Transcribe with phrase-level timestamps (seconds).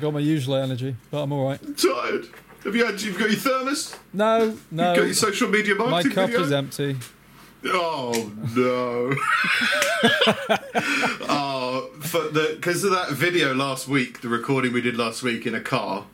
[0.00, 1.60] Got my usual energy, but I'm all right.
[1.76, 2.26] tired.
[2.64, 3.02] Have you had?
[3.02, 3.94] You've got your thermos.
[4.14, 4.88] No, no.
[4.88, 6.08] You've got your social media marketing.
[6.10, 6.42] My cup video?
[6.42, 6.96] is empty.
[7.66, 9.14] Oh no!
[11.28, 15.46] oh, for the because of that video last week, the recording we did last week
[15.46, 16.06] in a car,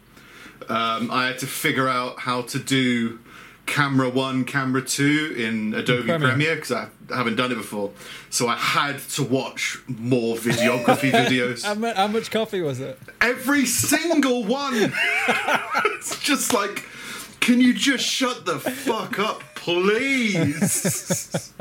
[0.69, 3.21] um, I had to figure out how to do
[3.67, 6.29] camera one, camera two in Adobe Premiere.
[6.29, 7.91] Premiere because I haven't done it before.
[8.31, 11.65] So I had to watch more videography videos.
[11.97, 12.99] How much coffee was it?
[13.21, 14.93] Every single one.
[15.97, 16.85] it's just like,
[17.41, 21.53] can you just shut the fuck up, please?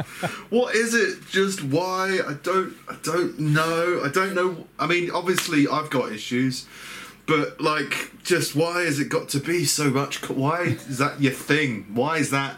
[0.49, 1.27] what is it?
[1.29, 2.19] Just why?
[2.27, 2.73] I don't.
[2.89, 4.01] I don't know.
[4.03, 4.67] I don't know.
[4.79, 6.65] I mean, obviously, I've got issues,
[7.27, 10.21] but like, just why has it got to be so much?
[10.21, 11.85] co- Why is that your thing?
[11.93, 12.57] Why is that?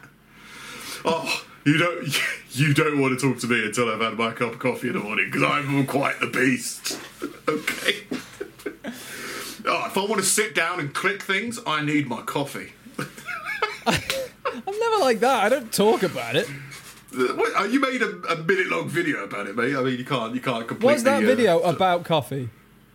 [1.05, 1.43] Oh.
[1.65, 2.07] You don't,
[2.51, 4.93] you don't want to talk to me until I've had my cup of coffee in
[4.93, 6.99] the morning because I'm quite the beast.
[7.47, 8.03] okay.
[9.69, 12.71] Oh, if I want to sit down and click things, I need my coffee.
[13.85, 15.43] I'm never like that.
[15.43, 16.47] I don't talk about it.
[17.13, 19.75] Uh, What, uh, you made a, a minute long video about it, mate.
[19.75, 20.93] I mean, you can't you can't completely.
[20.93, 22.47] Was that uh, video about coffee?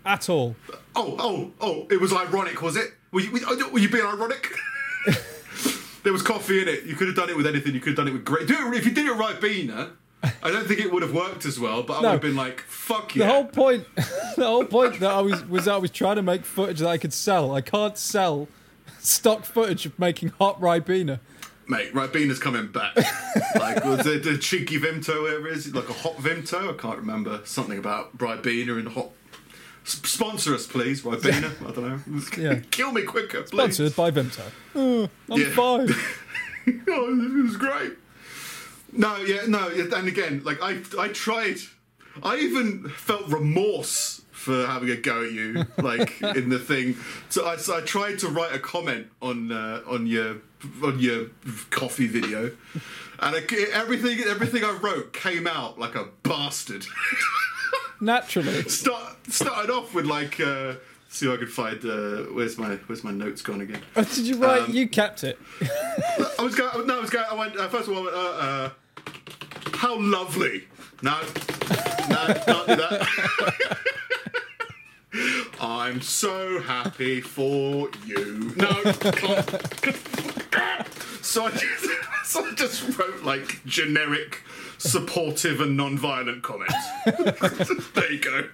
[0.04, 0.56] At all?
[0.94, 1.86] Oh, oh, oh!
[1.90, 2.92] It was ironic, was it?
[3.12, 4.52] Were you, were, you being ironic?
[6.02, 6.84] there was coffee in it.
[6.84, 7.74] You could have done it with anything.
[7.74, 8.46] You could have done it with great.
[8.46, 9.90] Do it if you did it Ribena.
[10.42, 12.08] I don't think it would have worked as well, but I No.
[12.08, 13.86] would have been like, "Fuck you." The yeah!" whole point,
[14.36, 16.98] the whole point that I was was I was trying to make footage that I
[16.98, 17.54] could sell.
[17.54, 18.48] I can't sell
[19.00, 21.20] stock footage of making hot ribena.
[21.68, 22.96] Mate, Ribena's coming back.
[23.56, 25.74] like, was it the cheeky Vimto, whatever it is?
[25.74, 26.74] Like a hot Vimto?
[26.74, 27.40] I can't remember.
[27.44, 29.10] Something about Ribena and hot.
[29.84, 31.50] Sponsor us, please, by Ribena.
[31.68, 32.20] I don't know.
[32.38, 32.60] Yeah.
[32.70, 33.48] Kill me quicker, please.
[33.76, 34.42] Sponsored by Vimto.
[34.74, 35.48] Oh, I'm Yeah.
[35.50, 35.88] fine.
[36.88, 37.92] oh, it was great.
[38.92, 41.56] No, yeah, no, yeah, and again, like I, I tried.
[42.22, 46.96] I even felt remorse for having a go at you, like in the thing.
[47.30, 50.36] So I, so I tried to write a comment on uh, on your
[50.84, 51.26] on your
[51.70, 52.50] coffee video,
[53.20, 53.40] and I,
[53.72, 56.84] everything everything I wrote came out like a bastard.
[58.02, 58.64] Naturally.
[58.64, 60.40] Start started off with like.
[60.40, 60.74] Uh,
[61.08, 61.84] See if I could find.
[61.84, 63.82] Uh, where's my Where's my notes gone again?
[63.96, 64.62] Oh, Did you write?
[64.62, 65.38] Um, you kept it.
[65.60, 66.86] I was going.
[66.86, 67.26] No, I was going.
[67.30, 67.54] I went.
[67.54, 68.70] Uh, first of all, uh, uh,
[69.74, 70.64] how lovely.
[71.02, 71.20] No,
[72.08, 73.78] no, can't do that.
[75.60, 78.54] I'm so happy for you.
[78.56, 79.98] No, can't.
[81.22, 81.86] So I, just,
[82.24, 84.40] so I just wrote like generic,
[84.82, 86.74] supportive and non-violent comments.
[87.94, 88.48] there you go.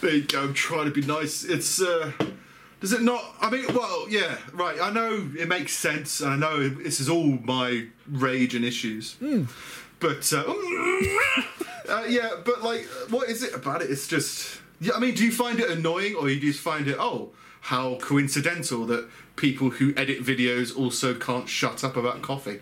[0.00, 0.44] There you go.
[0.44, 1.44] I'm trying to be nice.
[1.44, 1.80] It's.
[1.80, 2.12] uh
[2.80, 3.24] does it not?
[3.40, 4.80] I mean, well, yeah, right.
[4.80, 9.16] I know it makes sense, and I know this is all my rage and issues.
[9.98, 10.44] But uh,
[11.88, 13.90] uh, yeah, but like, what is it about it?
[13.90, 14.60] It's just.
[14.80, 17.30] Yeah, I mean, do you find it annoying, or you just find it oh,
[17.62, 22.60] how coincidental that people who edit videos also can't shut up about coffee?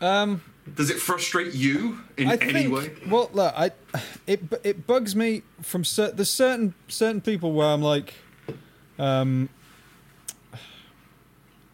[0.00, 0.42] Um,
[0.76, 2.72] Does it frustrate you in I any think.
[2.74, 2.92] way?
[3.08, 3.72] Well, look, I
[4.26, 8.14] it it bugs me from cer- there's certain certain people where I'm like,
[8.98, 9.48] um,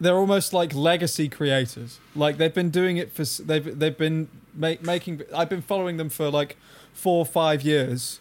[0.01, 1.99] they're almost like legacy creators.
[2.15, 5.21] Like they've been doing it for they've they've been ma- making.
[5.35, 6.57] I've been following them for like
[6.93, 8.19] four or five years.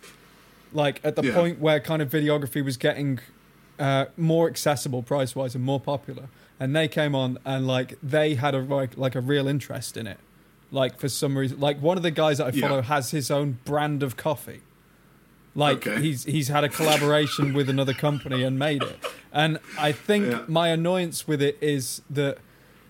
[0.73, 1.35] Like at the Yeah.
[1.35, 3.21] point where kind of videography was getting
[3.79, 6.25] uh, more accessible price wise and more popular,
[6.61, 10.07] and they came on and like they had a like, like a real interest in
[10.07, 10.19] it.
[10.71, 12.83] Like for some reason, like one of the guys that I follow Yeah.
[12.83, 14.61] has his own brand of coffee.
[15.55, 16.01] Like Okay.
[16.03, 18.99] he's he's had a collaboration with another company and made it.
[19.33, 20.43] And I think Yeah.
[20.47, 22.39] my annoyance with it is that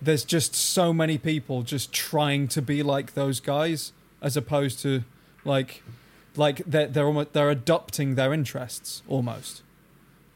[0.03, 5.05] there's just so many people just trying to be like those guys as opposed to
[5.45, 5.83] like
[6.37, 9.63] like they're they're almost they're adopting their interests almost.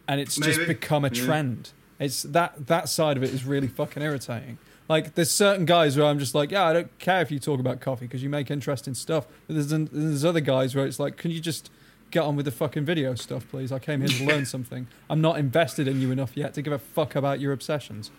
[0.08, 1.25] And it's just become a Yeah.
[1.25, 1.70] trend.
[1.99, 4.58] It's that that side of it is really fucking irritating.
[4.88, 7.61] Like there's certain guys where I'm just like, yeah, I don't care if you talk
[7.61, 9.26] about coffee because you make interesting stuff.
[9.46, 11.70] But there's there's other guys where it's like, can you just
[12.11, 13.73] get on with the fucking video stuff, please?
[13.73, 14.87] I came here to learn something.
[15.08, 18.11] I'm not invested in you enough yet to give a fuck about your obsessions.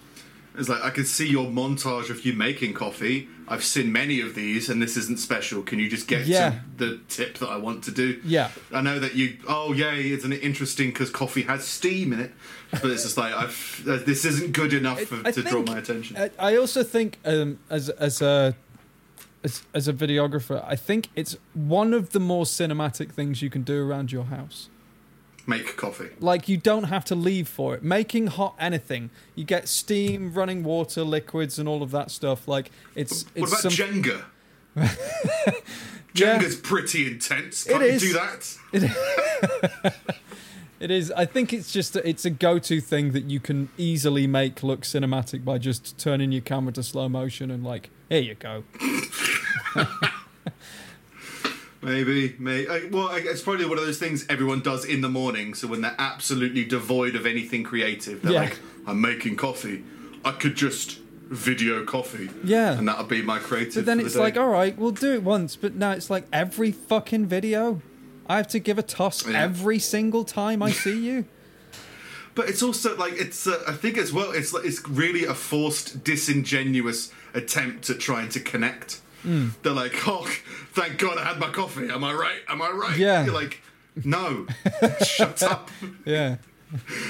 [0.56, 3.28] It's like I can see your montage of you making coffee.
[3.48, 5.64] I've seen many of these, and this isn't special.
[5.64, 6.52] Can you just get Yeah.
[6.52, 8.22] to the tip that I want to do?
[8.24, 8.52] Yeah.
[8.72, 9.38] I know that you.
[9.48, 10.12] Oh, yay!
[10.12, 12.32] Isn't it interesting because coffee has steam in it?
[12.72, 13.84] But it's just like I've.
[13.88, 16.18] Uh, this isn't good enough for, to draw my attention.
[16.18, 18.56] I, I also think um, as as a
[19.44, 23.64] as, as a videographer, I think it's one of the more cinematic things you can
[23.64, 24.70] do around your house.
[25.46, 26.10] Make coffee.
[26.20, 27.84] Like you don't have to leave for it.
[27.84, 32.48] Making hot anything, you get steam, running water, liquids, and all of that stuff.
[32.48, 34.24] Like it's What it's about some, Jenga?
[36.16, 36.38] Yeah.
[36.38, 37.64] Jenga's pretty intense.
[37.64, 38.02] Can't It you is.
[38.02, 39.96] do that?
[40.80, 41.12] It is.
[41.12, 44.82] I think it's just a, it's a go-to thing that you can easily make look
[44.82, 48.64] cinematic by just turning your camera to slow motion and like, here you go.
[51.84, 52.70] Maybe, maybe.
[52.70, 55.54] I, well, I, it's probably one of those things everyone does in the morning.
[55.54, 58.42] So when they're absolutely devoid of anything creative, they're Yeah.
[58.42, 59.84] like, "I'm making coffee.
[60.24, 61.00] I could just
[61.30, 62.78] video coffee." Yeah.
[62.78, 63.76] and that'll be my creative.
[63.76, 65.56] But then the it's like, all right, we'll do it once.
[65.56, 67.82] But now it's like every fucking video,
[68.28, 69.42] I have to give a toss Yeah.
[69.42, 71.26] every single time I see you.
[72.36, 73.46] But it's also like it's.
[73.46, 74.32] Uh, I think as well.
[74.32, 79.02] It's like it's really a forced, disingenuous attempt at trying to connect.
[79.24, 79.48] Hmm.
[79.62, 80.26] They're like, "Oh,
[80.74, 81.88] thank God I had my coffee.
[81.90, 82.40] Am I right?
[82.48, 83.26] Am I right?" Yeah.
[83.26, 83.62] You're like,
[84.04, 84.46] "No,
[85.06, 85.70] shut up."
[86.06, 86.38] Yeah.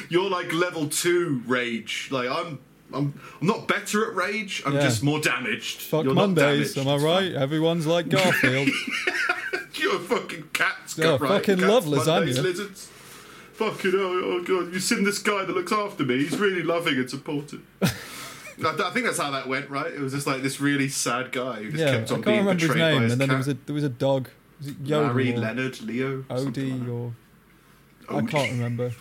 [0.10, 2.10] You're like level two rage.
[2.12, 2.60] Like I'm.
[2.94, 3.19] I'm.
[3.42, 4.62] I'm not better at rage.
[4.65, 4.81] I'm Yeah.
[4.81, 5.80] just more damaged.
[5.81, 6.89] Fuck You're Mondays, damaged.
[6.89, 7.31] am I right?
[7.33, 8.69] Everyone's like Garfield.
[9.75, 10.94] You're fucking cats.
[10.94, 11.30] Got right.
[11.44, 12.44] fucking cats, love Mondays, lasagna.
[12.44, 12.89] lizards.
[13.54, 14.74] Fucking oh, oh god!
[14.74, 16.18] You've seen this guy that looks after me.
[16.24, 17.62] He's really loving and supportive.
[18.63, 19.91] I, I think that's how that went, right?
[19.91, 22.38] It was just like this really sad guy who just yeah, kept on can't being
[22.39, 23.01] remember his betrayed by name.
[23.03, 24.29] his And then there was a there was a dog.
[24.59, 27.13] Was it Yoda Larry, or Leonard, Leo, Odie like or
[28.09, 28.91] I can't remember.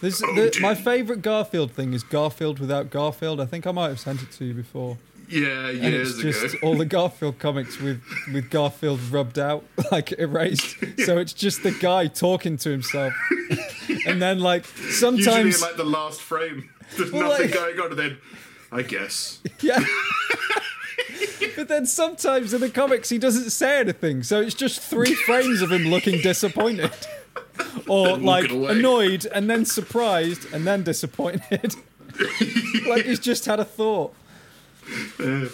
[0.00, 3.40] There's, the, my favourite Garfield thing is Garfield without Garfield.
[3.40, 4.98] I think I might have sent it to you before.
[5.28, 6.66] Yeah, And years it's just ago.
[6.66, 10.76] all the Garfield comics with, with Garfield rubbed out, like erased.
[11.06, 13.12] So it's just the guy talking to himself.
[14.06, 14.92] and then, like, Usually
[15.22, 15.56] sometimes.
[15.56, 18.18] in like the last frame, there's Well, nothing like- going on, and then
[18.72, 19.38] I guess.
[19.60, 19.84] Yeah.
[21.56, 25.62] but then sometimes in the comics he doesn't say anything, so it's just three frames
[25.62, 26.90] of him looking disappointed.
[27.86, 31.74] Or like annoyed and then surprised and then disappointed.
[32.88, 34.14] like he's just had a thought.
[35.20, 35.48] Yeah,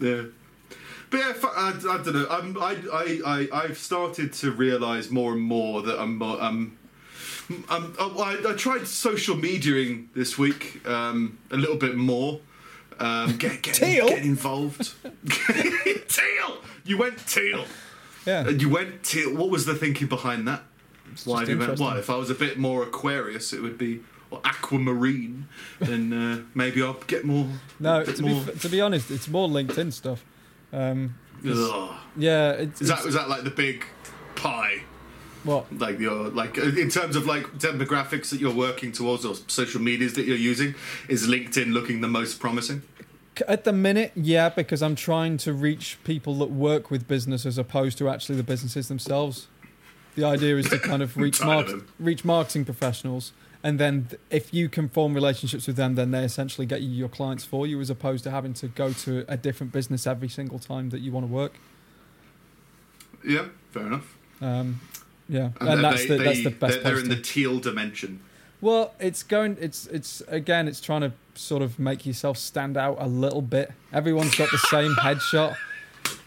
[0.00, 0.22] yeah.
[1.10, 2.26] But yeah, I, I don't know.
[2.28, 3.20] I'm, I, I,
[3.52, 6.76] I, I've started to realise more and more that I'm, more- I'm,
[7.68, 12.40] I'm I, I tried social mediaing this week um, a little bit more.
[13.00, 14.08] Um, get, get, Teal?
[14.08, 14.94] get involved.
[16.08, 16.58] teal!
[16.84, 17.64] You went teal.
[18.26, 18.48] Yeah.
[18.48, 19.34] You went teal.
[19.34, 20.62] What was the thinking behind that?
[21.24, 21.96] Why just do went, what?
[21.98, 24.00] If I was a bit more Aquarius, it would be
[24.30, 25.46] or aquamarine.
[25.80, 27.46] then uh, maybe I'll get more.
[27.78, 28.42] No, to be more.
[28.48, 30.24] f- to be honest, it's more LinkedIn stuff.
[30.72, 31.14] Um,
[32.16, 33.84] yeah, it's, Is that it's- was that like the big
[34.34, 34.82] pie?
[35.44, 35.72] What?
[35.78, 40.14] Like your like in terms of like demographics that you're working towards or social medias
[40.14, 40.74] that you're using,
[41.08, 42.82] is LinkedIn looking the most promising?
[43.48, 47.58] At the minute, yeah, because I'm trying to reach people that work with business as
[47.58, 49.48] opposed to actually the businesses themselves.
[50.14, 51.40] The idea is to kind of reach
[51.98, 53.32] reach marketing professionals,
[53.62, 56.90] and then th- if you can form relationships with them, then they essentially get you
[56.90, 60.28] your clients for you, as opposed to having to go to a different business every
[60.28, 61.54] single time that you want to work.
[63.26, 64.16] Yeah, fair enough.
[64.40, 64.80] Um,
[65.28, 66.74] yeah, and, then that's they- the that's they- the best.
[66.74, 68.20] They're, they're in the teal dimension.
[68.60, 69.56] Well, it's going.
[69.60, 70.68] It's it's again.
[70.68, 73.72] It's trying to sort of make yourself stand out a little bit.
[73.92, 75.56] Everyone's got the same headshot,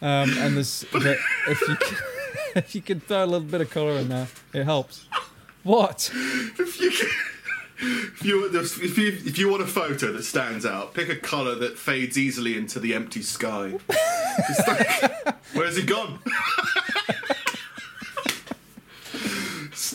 [0.02, 1.98] um, and there's if you can,
[2.56, 5.06] if you can throw a little bit of color in there, it helps.
[5.64, 6.12] What?
[6.14, 7.10] If you can,
[7.80, 11.56] if you if you if you want a photo that stands out, pick a color
[11.56, 13.74] that fades easily into the empty sky.
[14.68, 16.20] Like, where's he gone?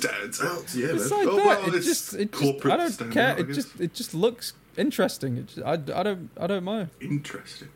[0.02, 0.88] stands out, yeah.
[0.94, 1.18] It's man.
[1.18, 1.46] like oh, that.
[1.46, 3.28] well, it it's just it just, I don't care.
[3.28, 5.36] Out, I it just it just looks interesting.
[5.38, 6.90] It just, I, I don't I don't mind.
[7.00, 7.68] interesting.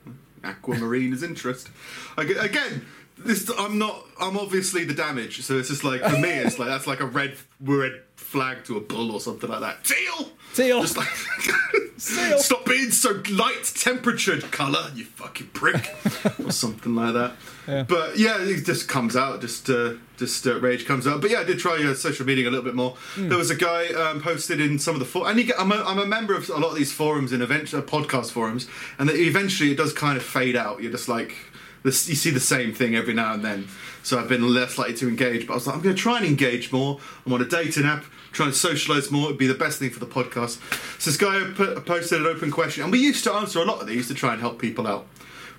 [0.45, 1.73] Aquamarine is interesting.
[2.17, 2.87] Aga- Again,
[3.19, 4.05] this I'm not.
[4.21, 5.43] I'm obviously the damage.
[5.43, 8.77] So it's just like for me, it's like that's like a red red flag to
[8.77, 9.85] a bull or something like that.
[9.85, 10.31] Teal.
[10.55, 10.83] Teal.
[10.83, 11.09] Just like
[11.99, 12.39] Seal.
[12.39, 15.95] stop being so light temperatured colour, you fucking prick,
[16.45, 17.33] or something like that.
[17.67, 17.83] Yeah.
[17.85, 19.41] But yeah, it just comes out.
[19.41, 21.21] Just uh, just uh, rage comes out.
[21.21, 22.97] But yeah, I did try uh, social media a little bit more.
[23.15, 23.29] Hmm.
[23.29, 25.73] There was a guy um, posted in some of the for- and you get, I'm,
[25.73, 28.69] a, I'm a member of a lot of these forums and eventually podcast forums,
[28.99, 30.83] and that eventually it does kind of fade out.
[30.83, 31.35] You're just like
[31.83, 33.69] this, you see the same thing every now and then.
[34.03, 35.47] So I've been less likely to engage.
[35.47, 37.01] But I was like, I'm going to try and engage more.
[37.25, 38.05] I'm on a dating app.
[38.33, 40.61] Trying to socialise more It would be the best thing for the podcast.
[41.01, 43.81] So this guy put, posted an open question, and we used to answer a lot
[43.81, 45.07] of these to try and help people out.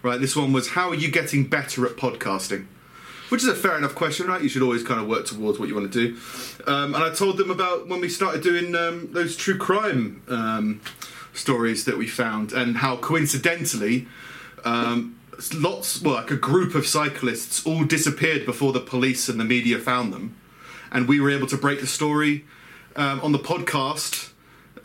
[0.04, 2.68] Right, this one was, how are you getting better at podcasting?
[3.30, 4.42] Which is a fair enough question, right?
[4.42, 6.18] You should always kind of work towards what you want to do.
[6.66, 10.82] Um, and I told them about when we started doing um, those true crime um,
[11.34, 14.08] stories that we found, and how coincidentally,
[14.64, 15.20] um,
[15.54, 19.78] lots, well, like a group of cyclists all disappeared before the police and the media
[19.78, 20.36] found them.
[20.92, 22.46] And we were able to break the story
[22.96, 24.32] um, on the podcast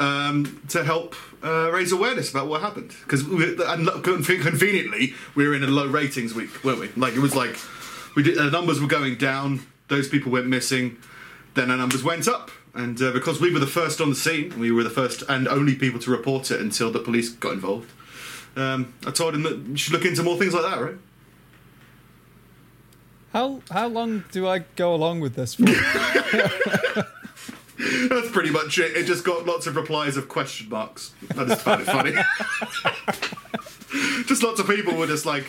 [0.01, 2.95] um, to help uh, raise awareness about what happened.
[3.05, 6.89] Because conveniently, we were in a low ratings week, weren't we?
[6.97, 7.57] Like it was like
[8.15, 9.67] we did, the numbers were going down.
[9.89, 10.99] Those people went missing.
[11.55, 14.59] Then our numbers went up, and uh, because we were the first on the scene,
[14.59, 17.91] we were the first and only people to report it until the police got involved.
[18.57, 20.95] Um, I told him that you should look into more things like that, right?
[23.33, 25.65] How how long do I go along with this for?
[28.09, 28.97] That's pretty much it.
[28.97, 31.13] It just got lots of replies of question marks.
[31.37, 32.13] I just found it funny.
[34.27, 35.47] just lots of people were just like,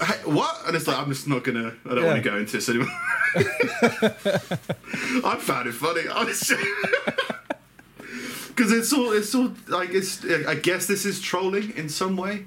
[0.00, 1.74] hey, "What?" And it's like, I'm just not gonna.
[1.84, 2.04] I don't Yeah.
[2.06, 2.88] want to go into this anymore.
[5.24, 6.06] I found it funny.
[6.08, 6.52] Was
[8.48, 10.24] because it's all it's all like it's.
[10.24, 12.46] I guess this is trolling in some way.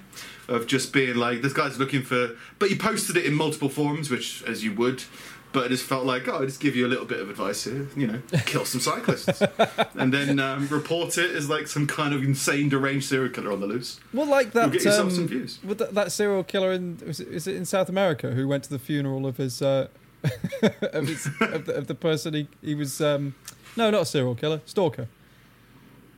[0.50, 4.10] Of just being like, this guy's looking for, but he posted it in multiple forums,
[4.10, 5.04] which as you would,
[5.58, 7.64] but it just felt like, oh, I just give you a little bit of advice
[7.64, 9.42] here, you know, kill some cyclists,
[9.96, 13.60] and then um, report it as like some kind of insane deranged serial killer on
[13.60, 14.00] the loose.
[14.14, 14.66] well, like that.
[14.66, 15.58] You'll get yourself um, some views.
[15.64, 18.66] with that, that serial killer in was it, is it in South America who went
[18.66, 19.88] to the funeral of his uh,
[20.94, 23.34] of, his, of, the, of the person he he was um,
[23.76, 25.08] no not a serial killer stalker.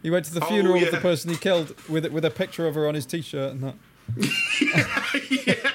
[0.01, 2.67] He went to the Oh, funeral of the person he killed with with a picture
[2.67, 3.75] of her on his t-shirt and that.
[5.31, 5.53] yeah.
[5.63, 5.71] yeah,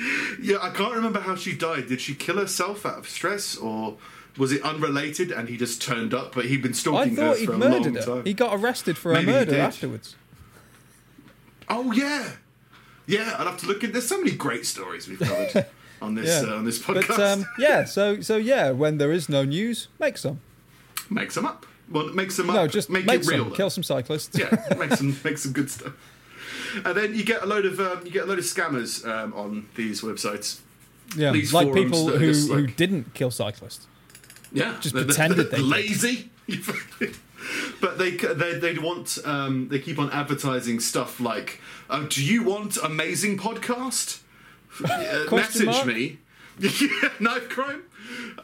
[0.00, 1.88] I can't remember how she died.
[1.88, 3.98] Did she kill herself out of stress, or
[4.38, 6.34] was it unrelated and he just turned up?
[6.34, 8.02] But he'd been stalking her for a murdered long her.
[8.02, 8.24] time.
[8.24, 10.16] He got arrested for Maybe a murder afterwards.
[11.68, 12.32] Oh yeah,
[13.06, 13.36] yeah.
[13.38, 13.92] I'd have to look at.
[13.92, 15.66] There's so many great stories we've covered
[16.02, 16.50] on this Yeah.
[16.52, 17.08] uh, on this podcast.
[17.08, 20.40] But um, yeah, so so yeah, when there is no news, make some.
[21.10, 21.66] make some up.
[21.90, 22.56] Well, make some up.
[22.56, 23.44] No, just make, make, it real.
[23.46, 23.54] though.
[23.56, 24.38] Kill some cyclists.
[24.38, 25.92] yeah, make some make some good stuff.
[26.84, 29.32] And then you get a load of um, you get a load of scammers um,
[29.34, 30.60] on these websites.
[31.16, 33.86] Yeah, These like people who, just who didn't kill cyclists.
[34.52, 35.66] Yeah, Just They're- they're- pretended they they're did.
[35.66, 36.30] lazy.
[37.80, 42.42] but they they they want um, they keep on advertising stuff like, uh, "Do you
[42.44, 44.20] want amazing podcast?
[44.84, 45.86] Uh, message mark?
[45.86, 46.18] me."
[47.20, 47.82] knife crime.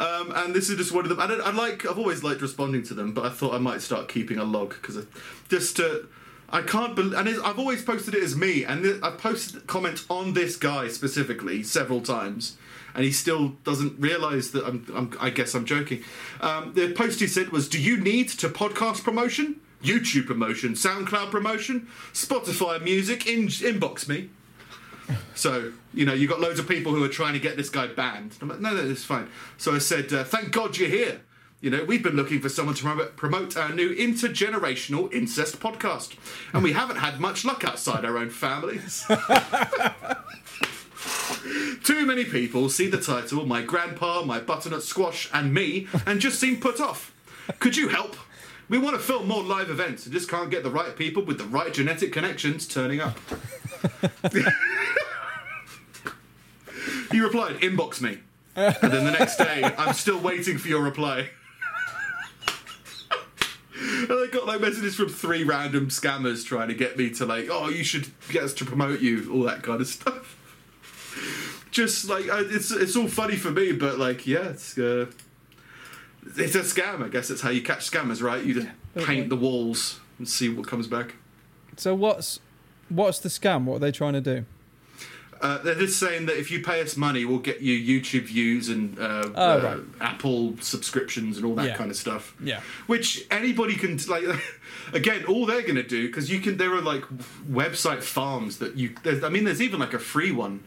[0.00, 1.20] Um, and this is just one of them.
[1.20, 1.86] I, don't, I like.
[1.86, 4.70] I've always liked responding to them, but I thought I might start keeping a log
[4.70, 5.04] because
[5.48, 5.98] just uh,
[6.50, 6.94] I can't.
[6.94, 10.56] Be- and I've always posted it as me, and th- I've posted comments on this
[10.56, 12.56] guy specifically several times,
[12.94, 15.12] and he still doesn't realise that I'm, I'm.
[15.20, 16.04] I guess I'm joking.
[16.40, 21.30] Um, the post he said was, "Do you need to podcast promotion?" YouTube promotion, SoundCloud
[21.30, 24.30] promotion, Spotify music, in- inbox me.
[25.34, 27.86] So, you know, you got loads of people who are trying to get this guy
[27.86, 28.36] banned.
[28.40, 29.28] I'm like, no, no, it's fine.
[29.58, 31.20] So I said, uh, thank God you're here.
[31.60, 36.14] You know, we've been looking for someone to promote- our new intergenerational incest podcast.
[36.52, 39.04] And we haven't had much luck outside our own families.
[41.82, 46.38] Too many people see the title, My Grandpa, My Butternut Squash, and Me, and just
[46.38, 47.14] seem put off.
[47.58, 48.16] Could you help?
[48.68, 51.38] We want to film more live events and just can't get the right people with
[51.38, 53.16] the right genetic connections turning up.
[57.12, 58.18] he replied, inbox me.
[58.56, 61.30] And then the next day, I'm still waiting for your reply.
[63.78, 67.48] And I got like messages from three random scammers trying to get me to like,
[67.50, 70.36] oh, you should get us to promote you, all that kind of stuff.
[71.70, 75.06] Just like it's it's all funny for me, but like yeah, it's uh,
[76.36, 77.04] it's a scam.
[77.04, 78.42] I guess that's how you catch scammers, right?
[78.42, 81.16] You just paint the walls and see what comes back.
[81.76, 82.40] So what's
[82.88, 83.64] what's the scam?
[83.64, 84.46] What are they trying to do?
[85.40, 88.68] Uh, they're just saying that if you pay us money, we'll get you YouTube views
[88.68, 89.84] and uh, Oh, uh, right.
[90.00, 91.76] Apple subscriptions and all that Yeah.
[91.76, 92.34] kind of stuff.
[92.42, 92.60] Yeah.
[92.86, 94.24] Which anybody can like.
[94.92, 96.56] Again, all they're going to do because you can.
[96.58, 97.02] There are like
[97.50, 98.94] website farms that you.
[99.02, 100.62] There's, I mean, there's even like a free one.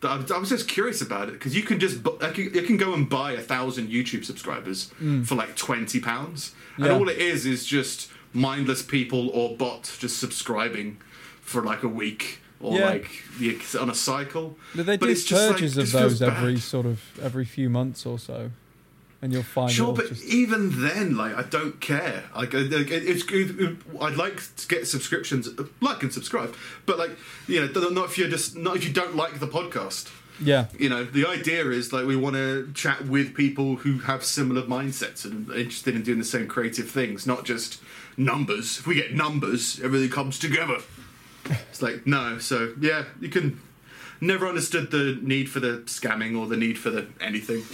[0.00, 2.50] That I, I was just curious about it because you can just bu- like, you,
[2.50, 4.90] can go and buy a thousand YouTube subscribers
[5.24, 6.88] for like twenty pounds, and Mm.
[6.88, 6.94] Yeah.
[6.98, 10.98] all it is is just mindless people or bots just subscribing
[11.40, 12.86] for like a week or Yeah.
[12.86, 14.58] like you- on a cycle.
[14.74, 16.62] Do they But do it's just, like, purges of those every bad.
[16.62, 18.50] sort of every few months or so,
[19.22, 22.24] and you'll find Sure, but just- even then, like, I don't care.
[22.34, 23.78] Like, like, it- it's good.
[24.00, 25.48] I'd like to get subscriptions,
[25.80, 26.54] like and subscribe,
[26.86, 27.10] but like,
[27.46, 30.06] you know, not if you're just not if you don't like the podcast.
[30.38, 34.22] yeah, You know, the idea is like we want to chat with people who have
[34.22, 37.78] similar mindsets and interested in doing the same creative things, not just
[38.18, 38.78] numbers.
[38.78, 40.78] If we get numbers, everything comes together.
[41.70, 43.60] It's like no, so yeah, you can.
[44.18, 47.64] Never understood the need for the scamming or the need for the anything.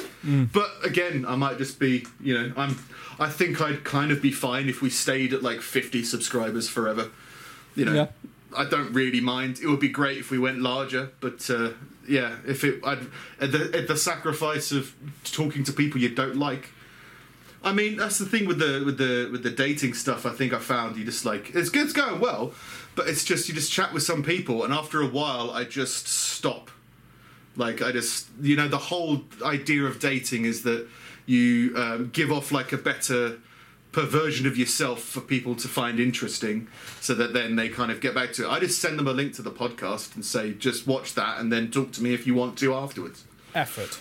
[0.52, 2.84] But again, I might just be, you know, I'm.
[3.20, 7.10] I think I'd kind of be fine if we stayed at like 50 subscribers forever.
[7.76, 8.06] You know, Yeah.
[8.56, 9.60] I don't really mind.
[9.62, 11.70] It would be great if we went larger, but uh,
[12.08, 13.06] yeah, if it, I'd
[13.40, 16.70] at the, at the sacrifice of talking to people you don't like.
[17.62, 20.26] I mean, that's the thing with the with the with the dating stuff.
[20.26, 22.52] I think I found you just like it's good, it's going well,
[22.94, 26.06] but it's just you just chat with some people, and after a while, I just
[26.06, 26.70] stop.
[27.56, 30.88] Like I just, you know, the whole idea of dating is that
[31.26, 33.38] you um, give off like a better
[33.92, 36.66] perversion of yourself for people to find interesting,
[37.00, 38.50] so that then they kind of get back to it.
[38.50, 41.52] I just send them a link to the podcast and say, just watch that, and
[41.52, 43.24] then talk to me if you want to afterwards.
[43.54, 44.00] Effort.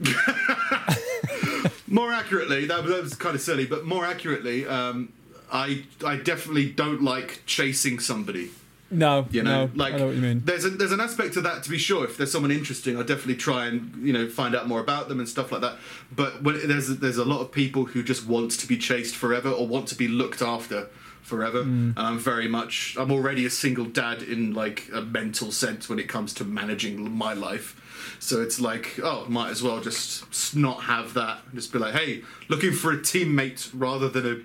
[1.86, 5.12] More accurately, that, that was kind of silly, but more accurately, um,
[5.52, 8.50] I I definitely don't like chasing somebody.
[8.92, 10.42] No, You know, no, like I know what you mean.
[10.44, 12.04] there's a, there's an aspect to that to be sure.
[12.04, 15.20] If there's someone interesting, I'll definitely try and you know find out more about them
[15.20, 15.76] and stuff like that.
[16.10, 19.48] But when there's there's a lot of people who just want to be chased forever
[19.48, 20.88] or want to be looked after
[21.22, 21.62] forever.
[21.62, 21.96] Mm.
[21.96, 26.00] And I'm very much I'm already a single dad in like a mental sense when
[26.00, 27.76] it comes to managing my life.
[28.18, 31.38] So it's like, oh, might as well just not have that.
[31.54, 34.40] Just be like, hey, looking for a teammate rather than a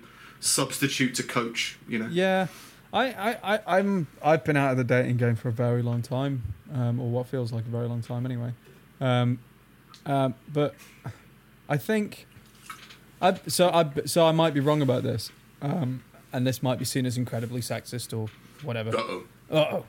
[0.46, 1.78] substitute to coach.
[1.88, 2.08] You know.
[2.10, 2.46] Yeah,
[2.92, 6.02] I, I, I, I'm, I've been out of the dating game for a very long
[6.02, 8.52] time, um, or what feels like a very long time anyway.
[9.00, 9.38] Um,
[10.06, 10.74] um, but
[11.68, 12.26] I think,
[13.20, 16.84] I, so I, so I might be wrong about this, um, and this might be
[16.84, 18.28] seen as incredibly sexist or
[18.62, 18.96] whatever.
[18.96, 19.24] Uh oh.
[19.48, 19.84] Oh,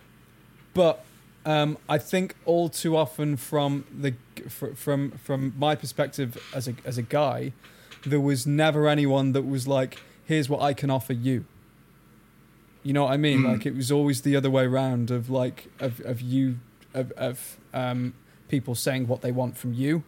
[0.73, 1.03] but
[1.45, 4.13] um, I think all too often from the
[4.49, 7.53] from from my perspective as a as a guy,
[8.05, 11.45] there was never anyone that was like, "Here's what I can offer you."
[12.83, 13.41] You know what I mean?
[13.41, 13.51] Mm.
[13.53, 16.59] Like it was always the other way around of like of of you
[16.93, 18.13] of of um,
[18.47, 20.03] people saying what they want from you,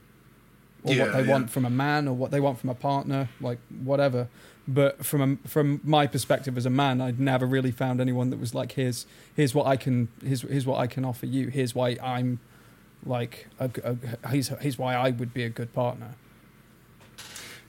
[0.83, 1.31] or Yeah, what they yeah.
[1.31, 4.27] want from a man, or what they want from a partner, like whatever.
[4.67, 8.39] But from a, from my perspective as a man, I'd never really found anyone that
[8.39, 11.47] was like, "Here's here's what I can here's here's what I can offer you.
[11.47, 12.39] Here's why I'm
[13.05, 16.13] like a, a, here's here's why I would be a good partner."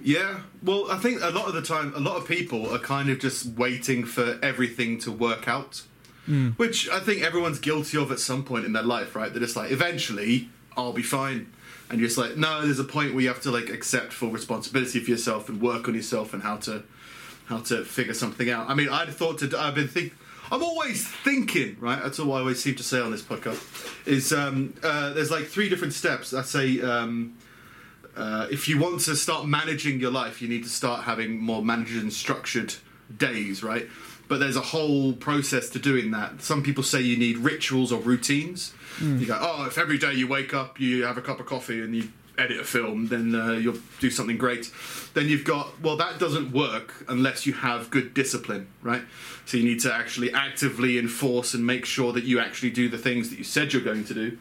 [0.02, 3.10] Yeah, well, I think a lot of the time, a lot of people are kind
[3.10, 5.82] of just waiting for everything to work out,
[6.56, 9.32] which I think everyone's guilty of at some point in their life, right?
[9.32, 11.52] They're just like, eventually, I'll be fine.
[11.90, 14.30] And you're just like, no, there's a point where you have to like accept full
[14.30, 16.84] responsibility for yourself and work on yourself and how to
[17.46, 18.70] how to figure something out.
[18.70, 20.14] I mean, I'd thought to, I've been think,
[20.52, 22.00] I'm always thinking, right?
[22.00, 23.60] That's all I always seem to say on this podcast.
[24.06, 26.32] Is um, uh, there's like three different steps.
[26.32, 26.80] I say.
[26.80, 27.36] Um,
[28.16, 31.62] uh, if you want to start managing your life, you need to start having more
[31.62, 32.74] managed and structured
[33.16, 33.88] days, right?
[34.28, 36.42] But there's a whole process to doing that.
[36.42, 38.72] Some people say you need rituals or routines.
[39.20, 41.80] You go, oh, if every day you wake up, you have a cup of coffee
[41.80, 44.70] and you edit a film, then uh, you'll do something great.
[45.14, 49.02] Then you've got, well, that doesn't work unless you have good discipline, right?
[49.46, 52.98] So you need to actually actively enforce and make sure that you actually do the
[52.98, 54.38] things that you said you're going to do.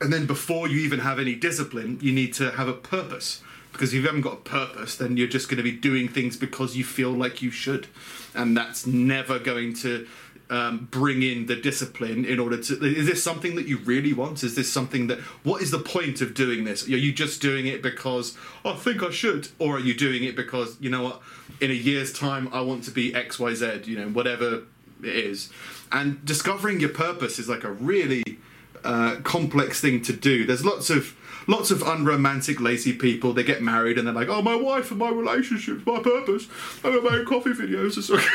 [0.00, 3.42] And then before you even have any discipline, you need to have a purpose.
[3.72, 6.36] Because if you haven't got a purpose, then you're just going to be doing things
[6.36, 7.86] because you feel like you should.
[8.34, 10.06] And that's never going to
[10.48, 12.84] um, bring in the discipline in order to.
[12.84, 14.42] Is this something that you really want?
[14.42, 15.20] Is this something that.
[15.44, 16.86] What is the point of doing this?
[16.88, 19.48] Are you just doing it because, oh, I think I should?
[19.58, 21.22] Or are you doing it because, you know what,
[21.60, 24.64] in a year's time, I want to be XYZ, you know, whatever
[25.02, 25.50] it is.
[25.92, 28.39] And discovering your purpose is like a really
[28.84, 30.44] uh, complex thing to do.
[30.46, 31.16] There's lots of
[31.46, 33.32] lots of unromantic, lazy people.
[33.32, 36.46] They get married and they're like, "Oh, my wife and my relationships, my purpose.
[36.84, 38.28] I'm gonna make coffee videos." or something."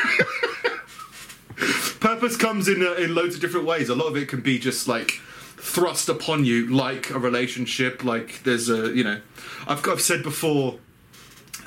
[2.00, 3.88] purpose comes in uh, in loads of different ways.
[3.88, 5.20] A lot of it can be just like
[5.56, 8.04] thrust upon you, like a relationship.
[8.04, 9.20] Like there's a you know,
[9.66, 10.78] I've I've said before.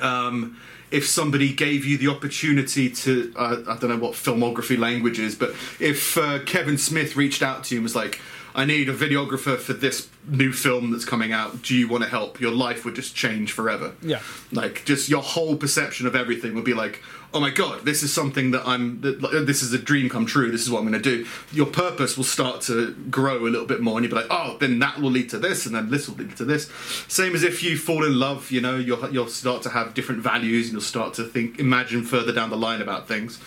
[0.00, 0.56] Um,
[0.90, 5.36] if somebody gave you the opportunity to, uh, I don't know what filmography language is,
[5.36, 8.20] but if uh, Kevin Smith reached out to you and was like,
[8.54, 12.10] I need a videographer for this new film that's coming out, do you want to
[12.10, 12.40] help?
[12.40, 13.94] Your life would just change forever.
[14.02, 14.20] Yeah.
[14.52, 18.12] Like, just your whole perception of everything would be like, oh my god, this is
[18.12, 20.90] something that I'm, that, oh, this is a dream come true, this is what I'm
[20.90, 21.26] going to do.
[21.52, 24.56] Your purpose will start to grow a little bit more, and you'll be like, oh,
[24.58, 26.70] then that will lead to this, and then this will lead to this.
[27.08, 30.22] Same as if you fall in love, you know, you'll, you'll start to have different
[30.22, 33.38] values, and you'll start to think, imagine further down the line about things.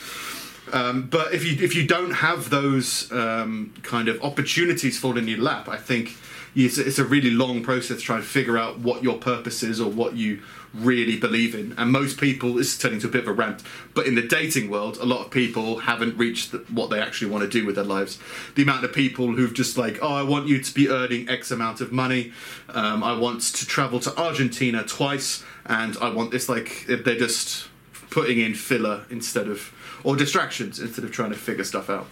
[0.71, 5.27] Um, but if you if you don't have those um, kind of opportunities fall in
[5.27, 6.15] your lap, I think
[6.55, 9.89] it's, it's a really long process trying to figure out what your purpose is or
[9.89, 10.41] what you
[10.73, 11.73] really believe in.
[11.77, 14.21] And most people, this is turning to a bit of a rant, but in the
[14.21, 17.65] dating world, a lot of people haven't reached the, what they actually want to do
[17.65, 18.19] with their lives.
[18.55, 21.51] The amount of people who've just like, oh, I want you to be earning X
[21.51, 22.33] amount of money.
[22.69, 27.67] Um, I want to travel to Argentina twice, and I want this like they're just
[28.09, 29.73] putting in filler instead of
[30.03, 32.07] or distractions instead of trying to figure stuff out.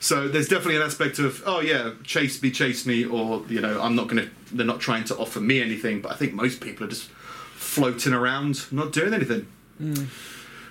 [0.00, 3.80] So there's definitely an aspect of oh yeah, chase me, chase me, or you know
[3.80, 4.28] I'm not gonna.
[4.50, 7.08] They're not trying to offer me anything, but I think most people are just
[7.54, 9.46] floating around, not doing anything.
[9.78, 10.04] Hmm.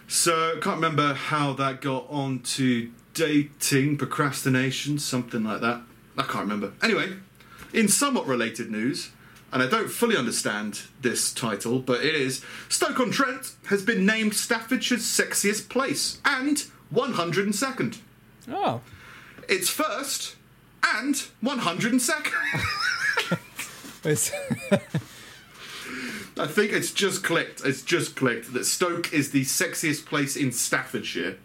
[0.08, 5.82] So can't remember how that got on to dating, procrastination, something like that.
[6.18, 6.74] I can't remember.
[6.84, 7.14] Anyway,
[7.74, 9.12] In somewhat related news,
[9.52, 15.04] and I don't fully understand this title, but it is Stoke-on-Trent has been named Staffordshire's
[15.04, 17.98] sexiest place and 102nd.
[18.50, 18.82] Oh,
[19.50, 20.36] It's first
[20.84, 22.32] and 102nd.
[24.04, 24.32] it's
[26.38, 27.62] I think it's just clicked.
[27.66, 31.38] It's just clicked that Stoke is the sexiest place in Staffordshire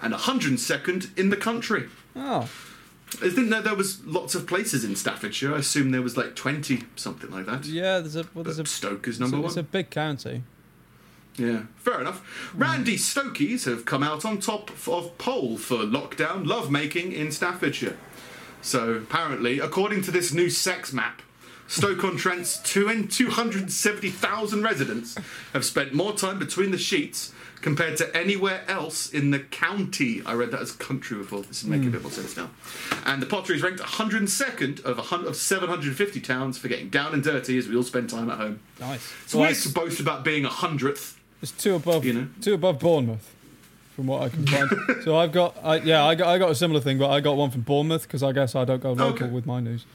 [0.00, 1.88] and 102nd in the country.
[2.14, 2.48] oh,
[3.22, 5.54] I didn't know there was lots of places in Staffordshire.
[5.54, 7.64] I assume there was like 20, something like that.
[7.66, 7.98] yeah.
[8.00, 9.48] There's a well, But there's a Stoke is it's number a, one.
[9.48, 10.42] it's a big county.
[11.36, 12.52] Yeah, fair enough.
[12.54, 17.96] Randy Stokies have come out on top of poll for lockdown lovemaking in Staffordshire.
[18.62, 21.22] So apparently, according to this new sex map,
[21.66, 25.16] Stoke-on-Trent's two and 270,000 residents
[25.52, 27.32] have spent more time between the sheets
[27.64, 30.20] compared to anywhere else in the county.
[30.26, 31.40] I read that as country before.
[31.42, 32.50] This is making a bit more sense now.
[33.06, 37.14] And the Pottery is ranked 102nd of, a hun- of 750 towns for getting down
[37.14, 38.60] and dirty as we all spend time at home.
[38.78, 39.10] Nice.
[39.26, 41.18] So Well, weird to boast about being a hundredth.
[41.40, 42.28] It's two above, You know.
[42.42, 43.34] two above Bournemouth,
[43.96, 44.70] from what I can find.
[45.04, 47.36] so I've got, I, yeah, I got, I got a similar thing, but I got
[47.38, 49.34] one from Bournemouth because I guess I don't go local Okay.
[49.34, 49.86] with my news.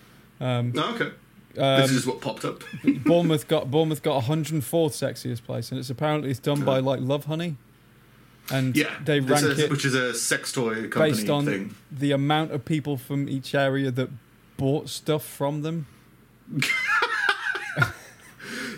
[0.42, 1.12] Um, Oh, okay.
[1.58, 2.64] Um, this is what popped up.
[2.84, 7.56] Bournemouth got Bournemouth got 104th sexiest place, and it's apparently it's done by like Lovehoney,
[8.52, 11.76] and Yeah, they rank it which is a sex toy company based on thing.
[11.92, 14.10] the amount of people from each area that
[14.58, 15.88] bought stuff from them.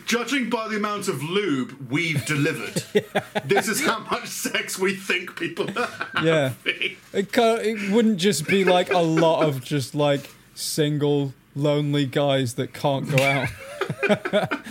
[0.05, 2.83] Judging by the amount of lube we've delivered,
[3.45, 5.89] this is how much sex we think people are
[6.21, 6.53] Yeah.
[6.65, 12.73] It it wouldn't just be like a lot of just like single lonely guys that
[12.73, 13.49] can't go out.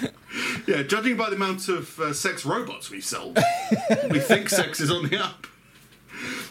[0.66, 3.38] Yeah, judging by the amount of uh, sex robots we've sold,
[4.10, 5.46] we think sex is on the up.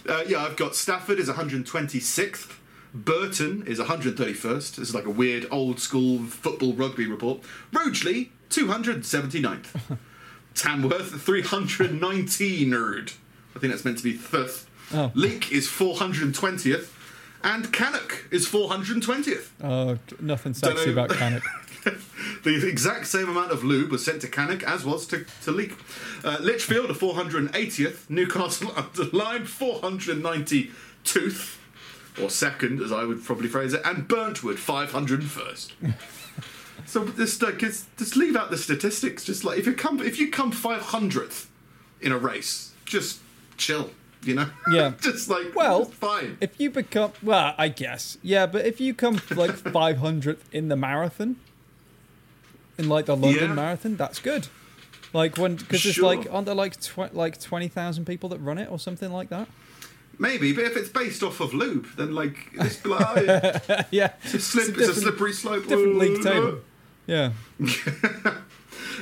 [0.08, 2.56] Uh, yeah, I've got Stafford is 126th.
[2.94, 4.76] Burton is 131st.
[4.76, 7.40] This is like a weird old school football rugby report.
[7.72, 9.98] Rugeley, 279th.
[10.56, 13.14] Tamworth, 319erd.
[13.56, 14.70] I think that's meant to be fifth.
[14.94, 15.12] Oh.
[15.14, 16.90] Leek is 420th.
[17.44, 19.50] And Cannock is 420th.
[19.64, 20.92] Oh, nothing sexy Dunno.
[20.92, 21.44] about Cannock.
[22.44, 25.76] The exact same amount of lube was sent to Cannock as was to, to Leek.
[26.24, 28.10] Uh, Lichfield, a 480th.
[28.10, 31.58] Newcastle under-Lyme 492th,
[32.22, 33.82] or second, as I would probably phrase it.
[33.86, 35.94] And Burntwood, 501st.
[36.86, 39.24] so this, like, it's, just leave out the statistics.
[39.24, 41.48] Just like if you come, if you come 500th
[42.02, 43.20] in a race, just
[43.58, 43.92] chill.
[44.22, 44.94] You know, Yeah.
[45.02, 46.38] just like Well, it's fine.
[46.42, 50.76] If you become, well, I guess, yeah, but if you come like 500th in the
[50.76, 51.38] marathon,
[52.78, 53.56] in like the London Yeah.
[53.56, 54.48] Marathon, that's good.
[55.14, 56.06] Like when, because it's Sure.
[56.06, 59.48] like, aren't there like tw- like 20,000 people that run it or something like that?
[60.22, 64.12] Maybe, but if it's based off of lube, then like it's, like, oh, yeah, yeah.
[64.24, 65.64] it's, a slip, It's it's, a a slippery slope.
[65.66, 66.60] Different league table.
[67.08, 67.32] Yeah.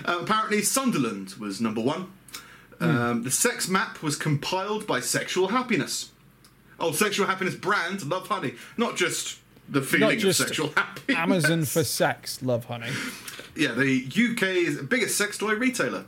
[0.06, 2.12] Uh, apparently, Sunderland was number one.
[2.80, 6.12] Um, the sex map was compiled by Sexual Happiness.
[6.80, 8.56] Oh, Sexual Happiness brand, Lovehoney.
[8.78, 11.18] Not just the feeling just of sexual happiness.
[11.18, 12.92] Amazon for sex, Lovehoney.
[13.56, 16.06] Yeah, the UK's biggest sex toy retailer.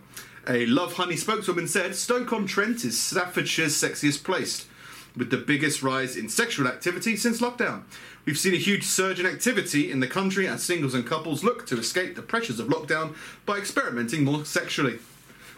[0.47, 4.67] A Lovehoney spokeswoman said Stoke-on-Trent is Staffordshire's sexiest place,
[5.15, 7.83] with the biggest rise in sexual activity since lockdown.
[8.25, 11.65] We've seen a huge surge in activity in the country as singles and couples look
[11.67, 14.99] to escape the pressures of lockdown by experimenting more sexually.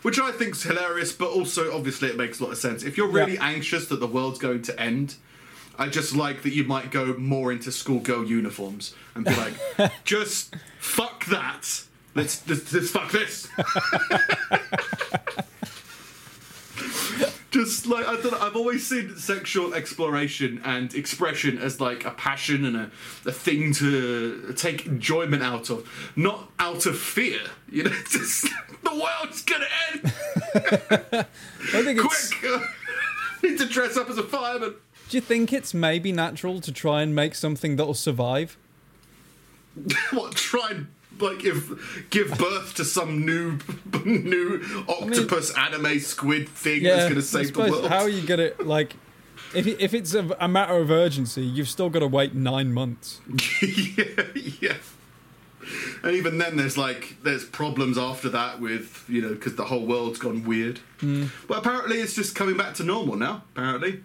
[0.01, 2.83] Which I think is hilarious, but also obviously it makes a lot of sense.
[2.83, 3.45] If you're really Yeah.
[3.45, 5.15] anxious that the world's going to end,
[5.77, 9.53] I just like that you might go more into schoolgirl uniforms and be like,
[10.03, 11.83] just fuck that.
[12.15, 13.47] Let's let's, let's fuck this.
[17.51, 22.11] just like I don't know, I've always seen sexual exploration and expression as like a
[22.11, 22.91] passion and a,
[23.25, 27.41] a thing to take enjoyment out of, not out of fear.
[27.69, 28.47] You know, just
[28.83, 30.01] the world's gonna end.
[31.73, 32.33] I think it's.
[32.33, 32.61] Quick,
[33.43, 34.75] need to dress up as a fireman.
[35.09, 38.57] Do you think it's maybe natural to try and make something that'll survive?
[40.11, 40.87] what try and
[41.21, 43.59] like give give birth to some new
[44.05, 47.87] new octopus anime squid thing that's going to I save the world?
[47.87, 48.95] How are you gonna like?
[49.53, 53.19] If if it's a, a matter of urgency, you've still got to wait nine months.
[53.61, 54.77] yeah, yeah.
[56.03, 59.85] And even then, there's like there's problems after that with you know because the whole
[59.85, 60.79] world's gone weird.
[60.99, 61.25] Hmm.
[61.47, 63.43] But apparently, it's just coming back to normal now.
[63.55, 64.03] Apparently,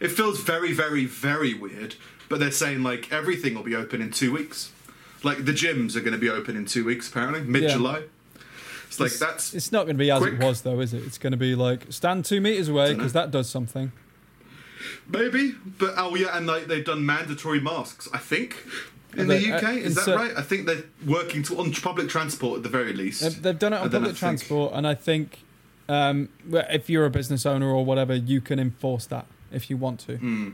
[0.00, 1.96] it feels very, very, very weird.
[2.28, 4.72] But they're saying like everything will be open in two weeks.
[5.24, 7.08] Like the gyms are going to be open in two weeks.
[7.08, 8.02] Apparently, mid July.
[8.86, 10.34] It's like that's It's not going to be as Quick.
[10.34, 11.02] it was, though, is it?
[11.04, 13.90] It's going to be like stand two meters away because that does something.
[15.08, 18.08] Maybe, but oh yeah, and like they've done mandatory masks.
[18.12, 18.56] I think
[19.16, 19.64] in They- the UK.
[19.64, 20.32] uh, Is that cer- right?
[20.36, 23.22] I think they're working to, on public transport at the very least.
[23.22, 25.40] They've, they've done it on And then I public think- transport, and I think
[25.88, 30.00] um, if you're a business owner or whatever, you can enforce that if you want
[30.00, 30.16] to.
[30.16, 30.50] Hmm.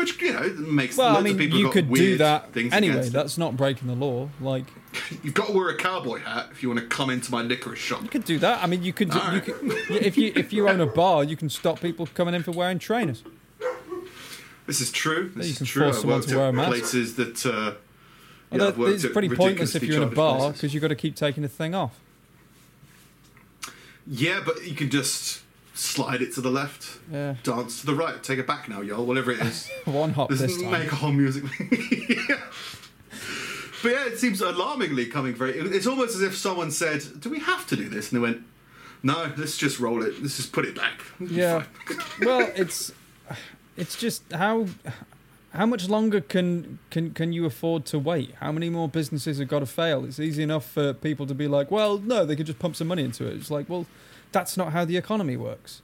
[0.00, 2.16] Which you know makes Well, I lots mean, of people you got could weird do
[2.18, 3.06] that things anyway.
[3.10, 4.30] That's not breaking the law.
[4.40, 4.64] Like
[5.22, 7.78] You've got to wear a cowboy hat if you want to come into my licorice
[7.78, 8.02] shop.
[8.02, 8.62] you could do that.
[8.62, 9.12] I mean, you could.
[9.12, 9.56] You could
[9.90, 12.78] if you if you own a bar, you can stop people coming in for wearing
[12.78, 13.22] trainers.
[14.66, 15.30] This is true.
[15.36, 15.82] This you is can true.
[15.84, 16.68] force someone to wear a mask.
[16.70, 17.44] places that.
[17.44, 17.74] Uh,
[18.52, 21.14] yeah, Although it's pretty pointless if you're in a bar because you've got to keep
[21.14, 22.00] taking the thing off.
[24.06, 25.42] Yeah, but you can just
[25.80, 29.04] slide it to the left, Yeah, dance to the right, take it back now, y'all.
[29.04, 29.68] Whatever it is.
[29.84, 30.70] one hop this time.
[30.70, 31.44] make a whole music.
[32.28, 32.40] yeah.
[33.82, 35.52] But yeah, it seems alarmingly coming very.
[35.52, 38.42] It's almost as if someone said, "Do we have to do this?" And they went,
[39.02, 40.20] "No, let's just roll it.
[40.20, 41.64] Let's just put it back." Yeah.
[42.20, 42.92] well, it's
[43.76, 44.66] it's just how
[45.54, 48.34] how much longer can can can you afford to wait?
[48.40, 50.04] How many more businesses have got to fail?
[50.04, 52.88] It's easy enough for people to be like, well, no, they could just pump some
[52.88, 53.34] money into it.
[53.36, 53.86] It's like, well,
[54.32, 55.82] that's not how the economy works.